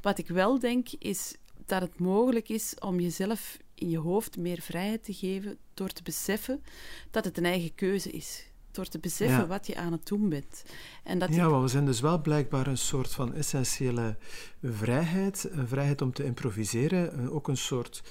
Wat 0.00 0.18
ik 0.18 0.28
wel 0.28 0.58
denk 0.58 0.88
is 0.98 1.34
dat 1.66 1.80
het 1.80 1.98
mogelijk 1.98 2.48
is 2.48 2.74
om 2.78 3.00
jezelf 3.00 3.58
in 3.74 3.90
je 3.90 3.98
hoofd 3.98 4.36
meer 4.36 4.60
vrijheid 4.60 5.04
te 5.04 5.14
geven 5.14 5.58
door 5.74 5.88
te 5.88 6.02
beseffen 6.02 6.62
dat 7.10 7.24
het 7.24 7.38
een 7.38 7.44
eigen 7.44 7.74
keuze 7.74 8.10
is. 8.10 8.46
Door 8.70 8.86
te 8.86 8.98
beseffen 8.98 9.48
wat 9.48 9.66
je 9.66 9.76
aan 9.76 9.92
het 9.92 10.06
doen 10.06 10.28
bent. 10.28 10.64
En 11.02 11.18
dat 11.18 11.34
ja, 11.34 11.48
maar 11.48 11.62
we 11.62 11.68
zijn 11.68 11.86
dus 11.86 12.00
wel 12.00 12.20
blijkbaar 12.20 12.66
een 12.66 12.78
soort 12.78 13.12
van 13.12 13.34
essentiële 13.34 14.16
vrijheid. 14.62 15.48
Een 15.50 15.68
vrijheid 15.68 16.02
om 16.02 16.12
te 16.12 16.24
improviseren. 16.24 17.30
Ook 17.30 17.48
een 17.48 17.56
soort 17.56 18.02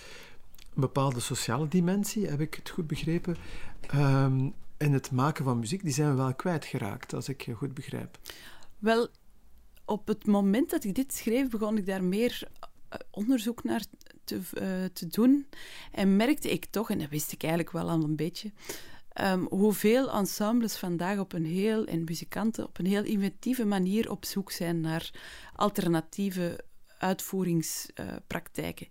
bepaalde 0.74 1.20
sociale 1.20 1.68
dimensie, 1.68 2.28
heb 2.28 2.40
ik 2.40 2.54
het 2.54 2.70
goed 2.70 2.88
begrepen. 2.88 3.38
Um, 3.96 4.54
in 4.78 4.94
het 4.94 5.12
maken 5.12 5.44
van 5.44 5.60
muziek, 5.60 5.84
die 5.84 5.94
zijn 5.94 6.10
we 6.10 6.16
wel 6.16 6.36
kwijtgeraakt, 6.36 7.14
als 7.14 7.30
ik 7.30 7.42
je 7.42 7.54
goed 7.54 7.74
begrijp. 7.74 8.18
Wel, 8.80 9.08
op 9.86 10.08
het 10.08 10.26
moment 10.26 10.70
dat 10.70 10.84
ik 10.84 10.96
dit 10.96 11.14
schreef, 11.14 11.50
begon 11.50 11.78
ik 11.78 11.86
daar 11.86 12.04
meer 12.04 12.48
eh, 12.90 13.00
onderzoek 13.12 13.64
naar 13.64 13.84
te, 14.24 14.36
uh, 14.36 14.86
te 14.94 15.08
doen. 15.08 15.48
En 15.92 16.16
merkte 16.16 16.52
ik 16.52 16.66
toch, 16.66 16.90
en 16.90 17.00
dat 17.00 17.10
wist 17.10 17.32
ik 17.32 17.44
eigenlijk 17.44 17.72
wel 17.72 17.90
al 17.90 18.04
een 18.04 18.16
beetje, 18.16 18.52
um, 19.22 19.48
hoeveel 19.50 20.12
ensembles 20.12 20.78
vandaag 20.78 21.20
op 21.20 21.34
een 21.34 21.46
heel, 21.46 21.86
en 21.86 22.04
muzikanten 22.04 22.66
op 22.66 22.78
een 22.78 22.86
heel 22.86 23.04
inventieve 23.04 23.66
manier 23.66 24.12
op 24.12 24.26
zoek 24.26 24.52
zijn 24.52 24.82
naar 24.82 25.12
alternatieve 25.56 26.64
uitvoeringspraktijken. 27.06 28.88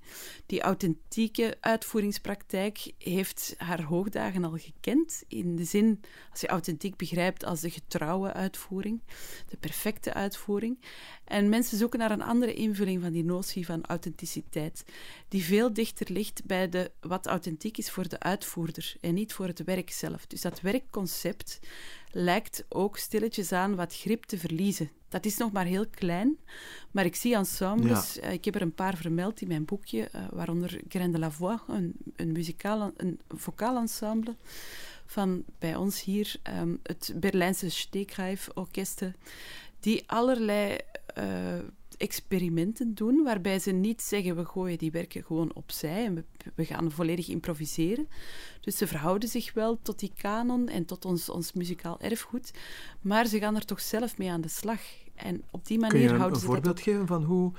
Die 0.46 0.60
authentieke 0.60 1.56
uitvoeringspraktijk 1.60 2.92
heeft 2.98 3.54
haar 3.56 3.82
hoogdagen 3.82 4.44
al 4.44 4.56
gekend. 4.56 5.22
In 5.28 5.56
de 5.56 5.64
zin, 5.64 6.00
als 6.30 6.40
je 6.40 6.46
authentiek 6.46 6.96
begrijpt, 6.96 7.44
als 7.44 7.60
de 7.60 7.70
getrouwe 7.70 8.32
uitvoering, 8.32 9.02
de 9.48 9.56
perfecte 9.56 10.12
uitvoering. 10.12 10.78
En 11.24 11.48
mensen 11.48 11.78
zoeken 11.78 11.98
naar 11.98 12.10
een 12.10 12.22
andere 12.22 12.54
invulling 12.54 13.02
van 13.02 13.12
die 13.12 13.24
notie 13.24 13.66
van 13.66 13.84
authenticiteit, 13.84 14.84
die 15.34 15.44
veel 15.44 15.72
dichter 15.72 16.12
ligt 16.12 16.44
bij 16.44 16.68
de, 16.68 16.90
wat 17.00 17.26
authentiek 17.26 17.78
is 17.78 17.90
voor 17.90 18.08
de 18.08 18.20
uitvoerder 18.20 18.94
en 19.00 19.14
niet 19.14 19.32
voor 19.32 19.46
het 19.46 19.64
werk 19.64 19.90
zelf. 19.90 20.26
Dus 20.26 20.40
dat 20.40 20.60
werkconcept 20.60 21.60
lijkt 22.10 22.64
ook 22.68 22.96
stilletjes 22.96 23.52
aan 23.52 23.74
wat 23.74 23.96
grip 23.96 24.24
te 24.24 24.38
verliezen. 24.38 24.90
Dat 25.08 25.24
is 25.24 25.36
nog 25.36 25.52
maar 25.52 25.64
heel 25.64 25.86
klein, 25.86 26.38
maar 26.90 27.04
ik 27.04 27.16
zie 27.16 27.34
ensembles. 27.34 28.18
Eh, 28.18 28.32
ik 28.32 28.44
heb 28.44 28.54
er 28.54 28.62
een 28.62 28.74
paar 28.74 28.96
vermeld 28.96 29.40
in 29.40 29.48
mijn 29.48 29.64
boekje, 29.64 30.08
uh, 30.14 30.26
waaronder 30.30 30.80
Grain 30.88 31.12
de 31.12 31.18
la 31.18 31.30
Voix, 31.30 31.62
een, 31.68 31.94
een, 32.16 32.32
muzikaal, 32.32 32.92
een 32.96 33.20
vocaal 33.28 33.76
ensemble 33.76 34.36
van 35.06 35.44
bij 35.58 35.76
ons 35.76 36.02
hier, 36.02 36.36
um, 36.60 36.80
het 36.82 37.12
Berlijnse 37.16 37.70
Steekrijf 37.70 38.48
Orkesten, 38.54 39.16
die 39.80 40.02
allerlei 40.06 40.78
uh, 41.18 41.58
experimenten 42.04 42.94
doen, 42.94 43.22
waarbij 43.22 43.58
ze 43.58 43.70
niet 43.70 44.02
zeggen 44.02 44.36
we 44.36 44.44
gooien 44.44 44.78
die 44.78 44.90
werken 44.90 45.24
gewoon 45.24 45.54
opzij 45.54 46.04
en 46.04 46.14
we, 46.14 46.24
we, 46.54 46.64
gaan 46.64 46.90
volledig 46.90 47.28
improviseren. 47.28 48.08
Dus 48.60 48.76
ze 48.76 48.86
verhouden 48.86 49.28
zich 49.28 49.52
wel 49.52 49.78
tot 49.82 49.98
die 49.98 50.12
kanon 50.16 50.68
en 50.68 50.84
tot 50.84 51.04
ons, 51.04 51.28
ons 51.28 51.52
muzikaal 51.52 52.00
erfgoed, 52.00 52.50
maar 53.00 53.26
ze 53.26 53.38
gaan 53.38 53.54
er 53.54 53.64
toch 53.64 53.80
zelf 53.80 54.18
mee 54.18 54.30
aan 54.30 54.40
de 54.40 54.48
slag. 54.48 54.80
En 55.14 55.42
op 55.50 55.66
die 55.66 55.78
manier 55.78 56.00
Kun 56.00 56.12
je 56.12 56.18
houden 56.18 56.38
een 56.38 56.46
voorbeeld 56.46 56.80
geven 56.80 57.06
van 57.06 57.24
hoe 57.24 57.52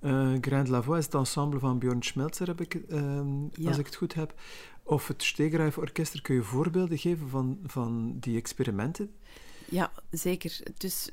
uh, 0.00 0.32
Grain 0.40 0.64
de 0.64 0.70
la 0.70 0.82
Voix 0.82 0.98
is 0.98 1.04
het 1.04 1.14
ensemble 1.14 1.58
van 1.58 1.78
Björn 1.78 2.02
Schmelzer, 2.02 2.46
heb 2.46 2.60
ik, 2.60 2.74
uh, 2.74 3.20
ja. 3.52 3.68
als 3.68 3.78
ik 3.78 3.86
het 3.86 3.96
goed 3.96 4.14
heb, 4.14 4.34
of 4.82 5.08
het 5.08 5.22
Stegerijf 5.22 5.78
Orkester. 5.78 6.22
Kun 6.22 6.34
je 6.34 6.42
voorbeelden 6.42 6.98
geven 6.98 7.28
van, 7.28 7.58
van 7.64 8.16
die 8.20 8.36
experimenten? 8.36 9.10
Ja, 9.70 9.92
zeker. 10.10 10.60
Dus 10.76 11.08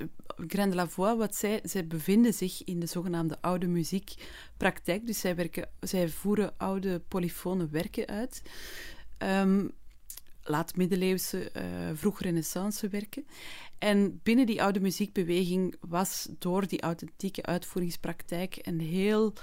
Grain 0.47 0.69
de 0.69 0.75
la 0.75 0.87
Voix, 0.87 1.17
wat 1.17 1.35
zij, 1.35 1.59
zij 1.63 1.87
bevinden 1.87 2.33
zich 2.33 2.63
in 2.63 2.79
de 2.79 2.85
zogenaamde 2.85 3.37
oude 3.41 3.67
muziekpraktijk. 3.67 5.05
Dus 5.07 5.19
zij, 5.19 5.35
werken, 5.35 5.69
zij 5.79 6.09
voeren 6.09 6.53
oude 6.57 6.99
polyfone 6.99 7.67
werken 7.67 8.07
uit. 8.07 8.41
Um, 9.17 9.71
laat-middeleeuwse, 10.43 11.51
uh, 11.57 11.63
vroeg 11.93 12.21
renaissance 12.21 12.87
werken. 12.87 13.27
En 13.77 14.19
binnen 14.23 14.45
die 14.45 14.63
oude 14.63 14.79
muziekbeweging 14.79 15.75
was 15.79 16.27
door 16.39 16.67
die 16.67 16.81
authentieke 16.81 17.43
uitvoeringspraktijk 17.43 18.59
een 18.61 18.79
heel 18.79 19.33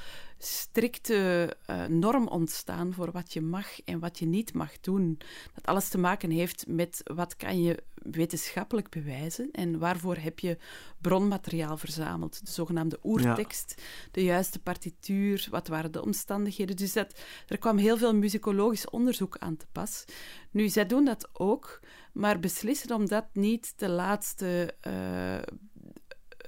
strikte 0.47 1.57
uh, 1.71 1.85
norm 1.87 2.29
ontstaan 2.29 2.93
voor 2.93 3.11
wat 3.11 3.33
je 3.33 3.41
mag 3.41 3.81
en 3.85 3.99
wat 3.99 4.19
je 4.19 4.27
niet 4.27 4.55
mag 4.55 4.81
doen. 4.81 5.19
Dat 5.55 5.67
alles 5.67 5.89
te 5.89 5.99
maken 5.99 6.31
heeft 6.31 6.67
met 6.67 7.01
wat 7.15 7.37
kan 7.37 7.63
je 7.63 7.83
wetenschappelijk 7.95 8.91
bewijzen 8.91 9.49
en 9.53 9.79
waarvoor 9.79 10.17
heb 10.17 10.39
je 10.39 10.59
bronmateriaal 11.01 11.77
verzameld. 11.77 12.47
De 12.47 12.53
zogenaamde 12.53 12.99
oertekst, 13.03 13.83
de 14.11 14.25
juiste 14.25 14.59
partituur, 14.59 15.47
wat 15.51 15.69
waren 15.69 15.93
de 15.93 16.03
omstandigheden. 16.03 16.77
Dus 16.77 16.93
dat, 16.93 17.21
er 17.47 17.59
kwam 17.59 17.77
heel 17.77 17.97
veel 17.97 18.15
muzikologisch 18.15 18.91
onderzoek 18.91 19.39
aan 19.39 19.57
te 19.57 19.67
pas. 19.73 20.05
Nu, 20.51 20.69
zij 20.69 20.87
doen 20.87 21.05
dat 21.05 21.29
ook, 21.33 21.81
maar 22.13 22.41
beslissen 22.41 22.95
om 22.95 23.09
dat 23.09 23.27
niet 23.33 23.73
de 23.77 23.89
laatste 23.89 24.75
uh, 24.87 25.55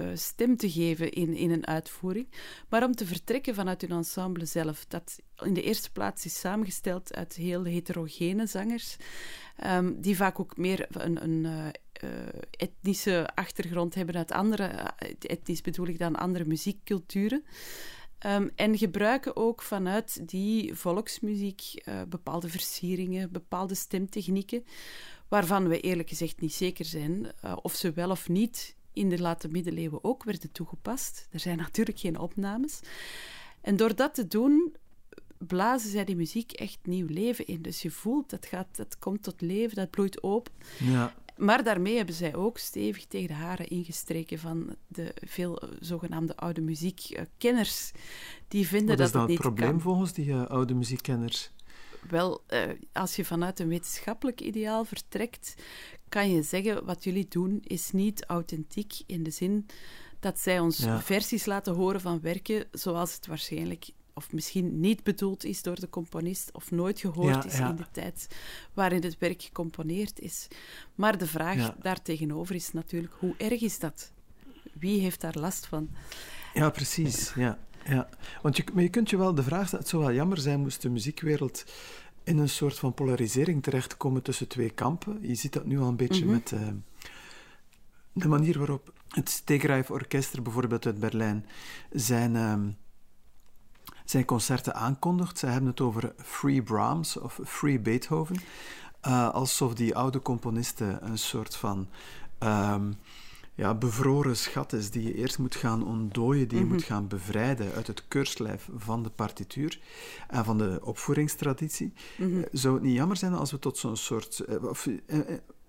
uh, 0.00 0.06
stem 0.14 0.56
te 0.56 0.70
geven 0.70 1.12
in, 1.12 1.34
in 1.34 1.50
een 1.50 1.66
uitvoering, 1.66 2.28
maar 2.68 2.84
om 2.84 2.94
te 2.94 3.06
vertrekken 3.06 3.54
vanuit 3.54 3.80
hun 3.80 3.90
ensemble 3.90 4.44
zelf. 4.44 4.84
Dat 4.88 5.20
in 5.44 5.54
de 5.54 5.62
eerste 5.62 5.92
plaats 5.92 6.24
is 6.24 6.40
samengesteld 6.40 7.14
uit 7.14 7.34
heel 7.34 7.64
heterogene 7.64 8.46
zangers, 8.46 8.96
um, 9.64 10.00
die 10.00 10.16
vaak 10.16 10.40
ook 10.40 10.56
meer 10.56 10.86
een, 10.90 11.22
een 11.22 11.44
uh, 11.44 11.68
etnische 12.50 13.28
achtergrond 13.34 13.94
hebben 13.94 14.14
uit 14.14 14.32
andere, 14.32 14.92
etnisch 15.18 15.60
bedoel 15.60 15.86
ik 15.86 15.98
dan 15.98 16.16
andere 16.16 16.44
muziekculturen. 16.44 17.44
Um, 18.26 18.50
en 18.54 18.78
gebruiken 18.78 19.36
ook 19.36 19.62
vanuit 19.62 20.28
die 20.28 20.74
volksmuziek 20.74 21.84
bepaalde 22.08 22.48
versieringen, 22.48 23.32
bepaalde 23.32 23.74
stemtechnieken, 23.74 24.64
waarvan 25.28 25.68
we 25.68 25.80
eerlijk 25.80 26.08
gezegd 26.08 26.40
niet 26.40 26.54
zeker 26.54 26.84
zijn 26.84 27.32
of 27.62 27.74
ze 27.74 27.92
wel 27.92 28.10
of 28.10 28.28
niet 28.28 28.75
in 28.96 29.08
de 29.08 29.20
late 29.20 29.48
middeleeuwen 29.48 30.04
ook 30.04 30.24
werden 30.24 30.52
toegepast. 30.52 31.28
Er 31.30 31.40
zijn 31.40 31.56
natuurlijk 31.56 31.98
geen 31.98 32.18
opnames. 32.18 32.80
En 33.60 33.76
door 33.76 33.94
dat 33.94 34.14
te 34.14 34.26
doen, 34.26 34.74
blazen 35.38 35.90
zij 35.90 36.04
die 36.04 36.16
muziek 36.16 36.52
echt 36.52 36.78
nieuw 36.82 37.06
leven 37.08 37.46
in. 37.46 37.62
Dus 37.62 37.82
je 37.82 37.90
voelt, 37.90 38.30
dat, 38.30 38.46
gaat, 38.46 38.76
dat 38.76 38.98
komt 38.98 39.22
tot 39.22 39.40
leven, 39.40 39.76
dat 39.76 39.90
bloeit 39.90 40.22
open. 40.22 40.52
Ja. 40.78 41.14
Maar 41.36 41.64
daarmee 41.64 41.96
hebben 41.96 42.14
zij 42.14 42.34
ook 42.34 42.58
stevig 42.58 43.06
tegen 43.06 43.28
de 43.28 43.34
haren 43.34 43.68
ingestreken 43.68 44.38
van 44.38 44.76
de 44.86 45.14
veel 45.14 45.62
zogenaamde 45.80 46.36
oude 46.36 46.60
muziekkenners. 46.60 47.92
Die 48.48 48.66
vinden 48.66 48.88
Wat 48.88 48.98
dat 48.98 49.06
is 49.06 49.12
dan 49.12 49.22
het 49.22 49.30
het 49.30 49.40
probleem 49.40 49.80
volgens 49.80 50.12
die 50.12 50.26
uh, 50.26 50.46
oude 50.46 50.74
muziekkenners? 50.74 51.50
Wel, 52.08 52.42
uh, 52.48 52.62
als 52.92 53.16
je 53.16 53.24
vanuit 53.24 53.60
een 53.60 53.68
wetenschappelijk 53.68 54.40
ideaal 54.40 54.84
vertrekt, 54.84 55.54
kan 56.08 56.30
je 56.30 56.42
zeggen: 56.42 56.84
wat 56.84 57.04
jullie 57.04 57.26
doen 57.28 57.60
is 57.62 57.90
niet 57.90 58.24
authentiek 58.24 58.92
in 59.06 59.22
de 59.22 59.30
zin 59.30 59.66
dat 60.20 60.38
zij 60.38 60.58
ons 60.60 60.78
Ja. 60.78 61.00
versies 61.00 61.46
laten 61.46 61.74
horen 61.74 62.00
van 62.00 62.20
werken 62.20 62.64
zoals 62.72 63.14
het 63.14 63.26
waarschijnlijk 63.26 63.88
of 64.14 64.32
misschien 64.32 64.80
niet 64.80 65.02
bedoeld 65.02 65.44
is 65.44 65.62
door 65.62 65.80
de 65.80 65.88
componist 65.88 66.52
of 66.52 66.70
nooit 66.70 67.00
gehoord 67.00 67.34
Ja, 67.34 67.44
is 67.44 67.58
ja. 67.58 67.68
in 67.68 67.76
de 67.76 67.86
tijd 67.92 68.28
waarin 68.74 69.02
het 69.02 69.18
werk 69.18 69.42
gecomponeerd 69.42 70.20
is. 70.20 70.48
Maar 70.94 71.18
de 71.18 71.26
vraag 71.26 71.74
daartegenover 71.82 72.54
is 72.54 72.72
natuurlijk: 72.72 73.14
hoe 73.18 73.34
erg 73.38 73.60
is 73.60 73.78
dat? 73.78 74.12
Wie 74.72 75.00
heeft 75.00 75.20
daar 75.20 75.38
last 75.38 75.66
van? 75.66 75.90
Ja, 76.54 76.70
precies. 76.70 77.32
Ja, 77.34 77.58
ja. 77.88 78.08
Want 78.42 78.56
je, 78.56 78.64
maar 78.74 78.82
je 78.82 78.88
kunt 78.88 79.10
je 79.10 79.16
wel 79.16 79.34
de 79.34 79.42
vraag 79.42 79.66
stellen: 79.66 79.80
het 79.84 79.88
zou 79.88 80.02
wel 80.02 80.12
jammer 80.12 80.38
zijn 80.38 80.60
moest 80.60 80.82
de 80.82 80.90
muziekwereld 80.90 81.64
in 82.24 82.38
een 82.38 82.48
soort 82.48 82.78
van 82.78 82.94
polarisering 82.94 83.62
terechtkomen 83.62 84.22
tussen 84.22 84.48
twee 84.48 84.70
kampen. 84.70 85.18
Je 85.20 85.34
ziet 85.34 85.52
dat 85.52 85.64
nu 85.64 85.80
al 85.80 85.88
een 85.88 85.96
beetje 85.96 86.24
Mhm. 86.24 86.32
met 86.32 86.52
eh, 86.52 86.60
de 88.12 88.28
manier 88.28 88.58
waarop 88.58 88.92
het 89.08 89.28
Stegreif 89.30 89.90
Orkester 89.90 90.42
bijvoorbeeld 90.42 90.86
uit 90.86 91.00
Berlijn 91.00 91.46
zijn, 91.90 92.36
ehm, 92.36 92.68
zijn 94.04 94.24
concerten 94.24 94.74
aankondigt. 94.74 95.38
Zij 95.38 95.50
hebben 95.50 95.70
het 95.70 95.80
over 95.80 96.14
Free 96.16 96.62
Brahms 96.62 97.16
of 97.18 97.40
Free 97.44 97.78
Beethoven. 97.80 98.36
Eh, 99.00 99.28
alsof 99.30 99.74
die 99.74 99.96
oude 99.96 100.22
componisten 100.22 101.06
een 101.10 101.18
soort 101.18 101.56
van 101.56 101.88
ehm, 102.38 102.92
ja, 103.56 103.74
bevroren 103.74 104.36
schat 104.36 104.72
is 104.72 104.90
die 104.90 105.02
je 105.02 105.14
eerst 105.14 105.38
moet 105.38 105.54
gaan 105.54 105.86
ontdooien, 105.86 106.48
die 106.48 106.58
je 106.58 106.64
Mhm. 106.64 106.72
moet 106.72 106.82
gaan 106.82 107.08
bevrijden 107.08 107.72
uit 107.72 107.86
het 107.86 108.08
keurslijf 108.08 108.68
van 108.76 109.02
de 109.02 109.10
partituur 109.10 109.80
en 110.28 110.44
van 110.44 110.58
de 110.58 110.80
opvoeringstraditie. 110.82 111.92
Mhm. 112.18 112.38
Eh, 112.38 112.46
Zou 112.52 112.74
het 112.74 112.82
niet 112.82 112.94
jammer 112.94 113.16
zijn 113.16 113.32
als 113.34 113.50
we 113.50 113.58
tot 113.58 113.78
zo'n 113.78 113.96
soort... 113.96 114.38
eh, 114.40 114.64
Of, 114.64 114.86
eh, 115.06 115.18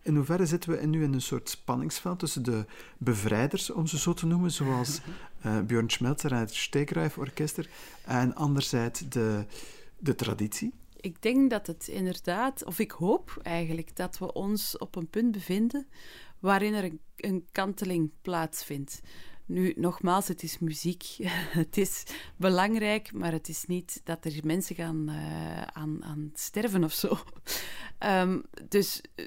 in 0.01 0.15
hoeverre 0.15 0.45
zitten 0.45 0.69
we 0.79 0.85
nu 0.85 1.03
in 1.03 1.13
een 1.13 1.21
soort 1.21 1.49
spanningsveld 1.49 2.19
tussen 2.19 2.43
de 2.43 2.65
bevrijders, 2.97 3.71
om 3.71 3.87
ze 3.87 3.97
zo 3.99 4.13
te 4.13 4.25
noemen, 4.25 4.51
zoals 4.51 4.99
eh 5.41 5.59
Björn 5.59 5.89
Schmelzer 5.89 6.31
en 6.31 6.37
het 6.39 6.55
Stegreif 6.55 7.17
Orkester, 7.17 7.69
en 8.05 8.35
anderzijds 8.35 9.03
de, 9.09 9.45
de 9.97 10.15
traditie? 10.15 10.73
Ik 10.99 11.21
denk 11.21 11.49
dat 11.49 11.67
het 11.67 11.87
inderdaad, 11.87 12.65
of 12.65 12.79
ik 12.79 12.91
hoop 12.91 13.39
eigenlijk, 13.41 13.95
dat 13.95 14.17
we 14.17 14.33
ons 14.33 14.77
op 14.77 14.95
een 14.95 15.07
punt 15.09 15.31
bevinden 15.31 15.87
waarin 16.39 16.73
er 16.73 16.91
een, 17.15 17.45
kanteling 17.51 18.11
plaatsvindt. 18.21 19.01
Nu, 19.45 19.73
nogmaals, 19.75 20.27
het 20.27 20.43
is 20.43 20.59
muziek. 20.59 21.03
het 21.61 21.77
is 21.77 22.03
belangrijk, 22.35 23.13
maar 23.13 23.31
het 23.31 23.49
is 23.49 23.65
niet 23.65 24.01
dat 24.03 24.25
er 24.25 24.39
mensen 24.43 24.75
gaan 24.75 25.09
eh, 25.09 25.61
aan, 25.61 26.03
aan 26.03 26.31
sterven 26.33 26.83
of 26.83 26.93
zo. 26.93 27.17
Ehm, 27.97 28.41
dus 28.67 29.01
eh, 29.15 29.25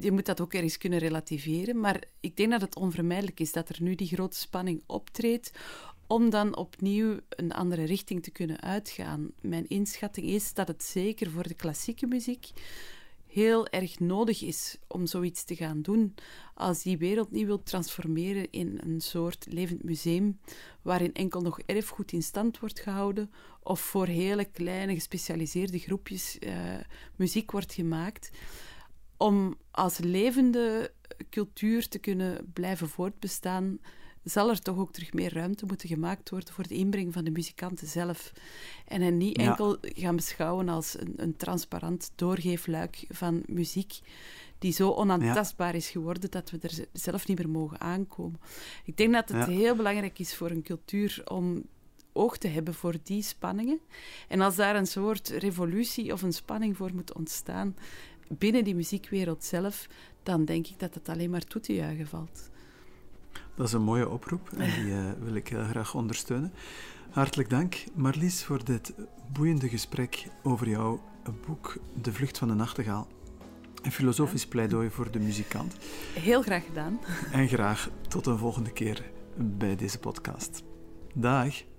je 0.00 0.12
moet 0.12 0.26
dat 0.26 0.40
ook 0.40 0.54
ergens 0.54 0.78
kunnen 0.78 0.98
relativeren. 0.98 1.80
Maar 1.80 2.02
ik 2.20 2.36
denk 2.36 2.50
dat 2.50 2.60
het 2.60 2.76
onvermijdelijk 2.76 3.40
is 3.40 3.52
dat 3.52 3.68
er 3.68 3.82
nu 3.82 3.94
die 3.94 4.06
grote 4.06 4.38
spanning 4.38 4.82
optreedt 4.86 5.52
om 6.06 6.30
dan 6.30 6.56
opnieuw 6.56 7.18
een 7.28 7.52
andere 7.52 7.84
richting 7.84 8.22
te 8.22 8.30
kunnen 8.30 8.60
uitgaan. 8.60 9.30
Mijn 9.40 9.68
inschatting 9.68 10.26
is 10.26 10.54
dat 10.54 10.68
het 10.68 10.82
zeker 10.82 11.30
voor 11.30 11.48
de 11.48 11.54
klassieke 11.54 12.06
muziek 12.06 12.50
heel 13.32 13.66
erg 13.66 13.98
nodig 13.98 14.42
is 14.42 14.78
om 14.86 15.06
zoiets 15.06 15.44
te 15.44 15.56
gaan 15.56 15.82
doen. 15.82 16.14
Als 16.54 16.82
die 16.82 16.98
wereld 16.98 17.30
niet 17.30 17.46
wil 17.46 17.62
transformeren 17.62 18.50
in 18.50 18.80
een 18.82 19.00
soort 19.00 19.46
levend 19.48 19.82
museum 19.82 20.40
waarin 20.82 21.14
enkel 21.14 21.40
nog 21.40 21.60
erfgoed 21.60 22.12
in 22.12 22.22
stand 22.22 22.58
wordt 22.58 22.80
gehouden 22.80 23.30
of 23.62 23.80
voor 23.80 24.06
hele 24.06 24.44
kleine 24.44 24.94
gespecialiseerde 24.94 25.78
groepjes 25.78 26.38
eh, 26.38 26.54
muziek 27.16 27.50
wordt 27.50 27.72
gemaakt. 27.72 28.30
Om 29.16 29.56
als 29.70 29.98
levende 29.98 30.92
cultuur 31.30 31.88
te 31.88 31.98
kunnen 31.98 32.50
blijven 32.52 32.88
voortbestaan, 32.88 33.78
zal 34.24 34.48
er 34.50 34.62
toch 34.62 34.76
ook 34.78 34.92
terug 34.92 35.12
meer 35.12 35.34
ruimte 35.34 35.66
moeten 35.66 35.88
gemaakt 35.88 36.30
worden 36.30 36.52
voor 36.54 36.66
de 36.68 36.74
inbreng 36.74 37.12
van 37.12 37.24
de 37.24 37.30
muzikanten 37.30 37.86
zelf. 37.86 38.32
En 38.86 39.00
hen 39.02 39.16
niet 39.16 39.40
Ja. 39.40 39.48
enkel 39.48 39.76
gaan 39.80 40.16
beschouwen 40.16 40.68
als 40.68 41.00
een, 41.00 41.12
een 41.16 41.36
transparant 41.36 42.12
doorgeefluik 42.14 43.04
van 43.08 43.42
muziek 43.46 44.00
die 44.58 44.72
zo 44.72 44.90
onaantastbaar 44.90 45.74
is 45.74 45.88
geworden 45.90 46.30
dat 46.30 46.50
we 46.50 46.58
er 46.60 46.86
zelf 46.92 47.26
niet 47.26 47.38
meer 47.38 47.48
mogen 47.48 47.80
aankomen. 47.80 48.40
Ik 48.84 48.96
denk 48.96 49.12
dat 49.12 49.28
het 49.28 49.46
Ja. 49.46 49.52
heel 49.52 49.76
belangrijk 49.76 50.18
is 50.18 50.34
voor 50.34 50.50
een 50.50 50.62
cultuur 50.62 51.22
om 51.24 51.62
oog 52.12 52.36
te 52.38 52.48
hebben 52.48 52.74
voor 52.74 52.94
die 53.02 53.22
spanningen. 53.22 53.80
En 54.28 54.40
als 54.40 54.56
daar 54.56 54.76
een 54.76 54.86
soort 54.86 55.28
revolutie 55.28 56.12
of 56.12 56.22
een 56.22 56.32
spanning 56.32 56.76
voor 56.76 56.94
moet 56.94 57.14
ontstaan, 57.14 57.76
binnen 58.28 58.64
die 58.64 58.74
muziekwereld 58.74 59.44
zelf, 59.44 59.86
dan 60.22 60.44
denk 60.44 60.66
ik 60.66 60.78
dat 60.78 60.94
het 60.94 61.08
alleen 61.08 61.30
maar 61.30 61.44
toe 61.44 61.60
te 61.60 61.74
juichen 61.74 62.06
valt. 62.06 62.50
Dat 63.54 63.66
is 63.66 63.72
een 63.72 63.82
mooie 63.82 64.08
oproep 64.08 64.50
en 64.56 64.70
die 64.70 64.92
uh, 64.92 64.98
wil 65.22 65.34
ik 65.34 65.48
heel 65.48 65.64
graag 65.64 65.94
ondersteunen. 65.94 66.52
Hartelijk 67.10 67.50
dank, 67.50 67.84
Marlies, 67.94 68.44
voor 68.44 68.64
dit 68.64 68.94
boeiende 69.32 69.68
gesprek 69.68 70.28
over 70.42 70.68
jouw 70.68 71.00
boek 71.46 71.76
De 72.02 72.12
Vlucht 72.12 72.38
van 72.38 72.48
de 72.48 72.54
Nachtegaal. 72.54 73.08
Een 73.82 73.92
filosofisch 73.92 74.46
pleidooi 74.46 74.90
voor 74.90 75.10
de 75.10 75.18
muzikant. 75.18 75.76
Heel 76.14 76.42
graag 76.42 76.64
gedaan. 76.64 77.00
En 77.32 77.48
graag 77.48 77.90
tot 78.08 78.26
een 78.26 78.38
volgende 78.38 78.72
keer 78.72 79.10
bij 79.36 79.76
deze 79.76 79.98
podcast. 79.98 80.62
Dag. 81.14 81.71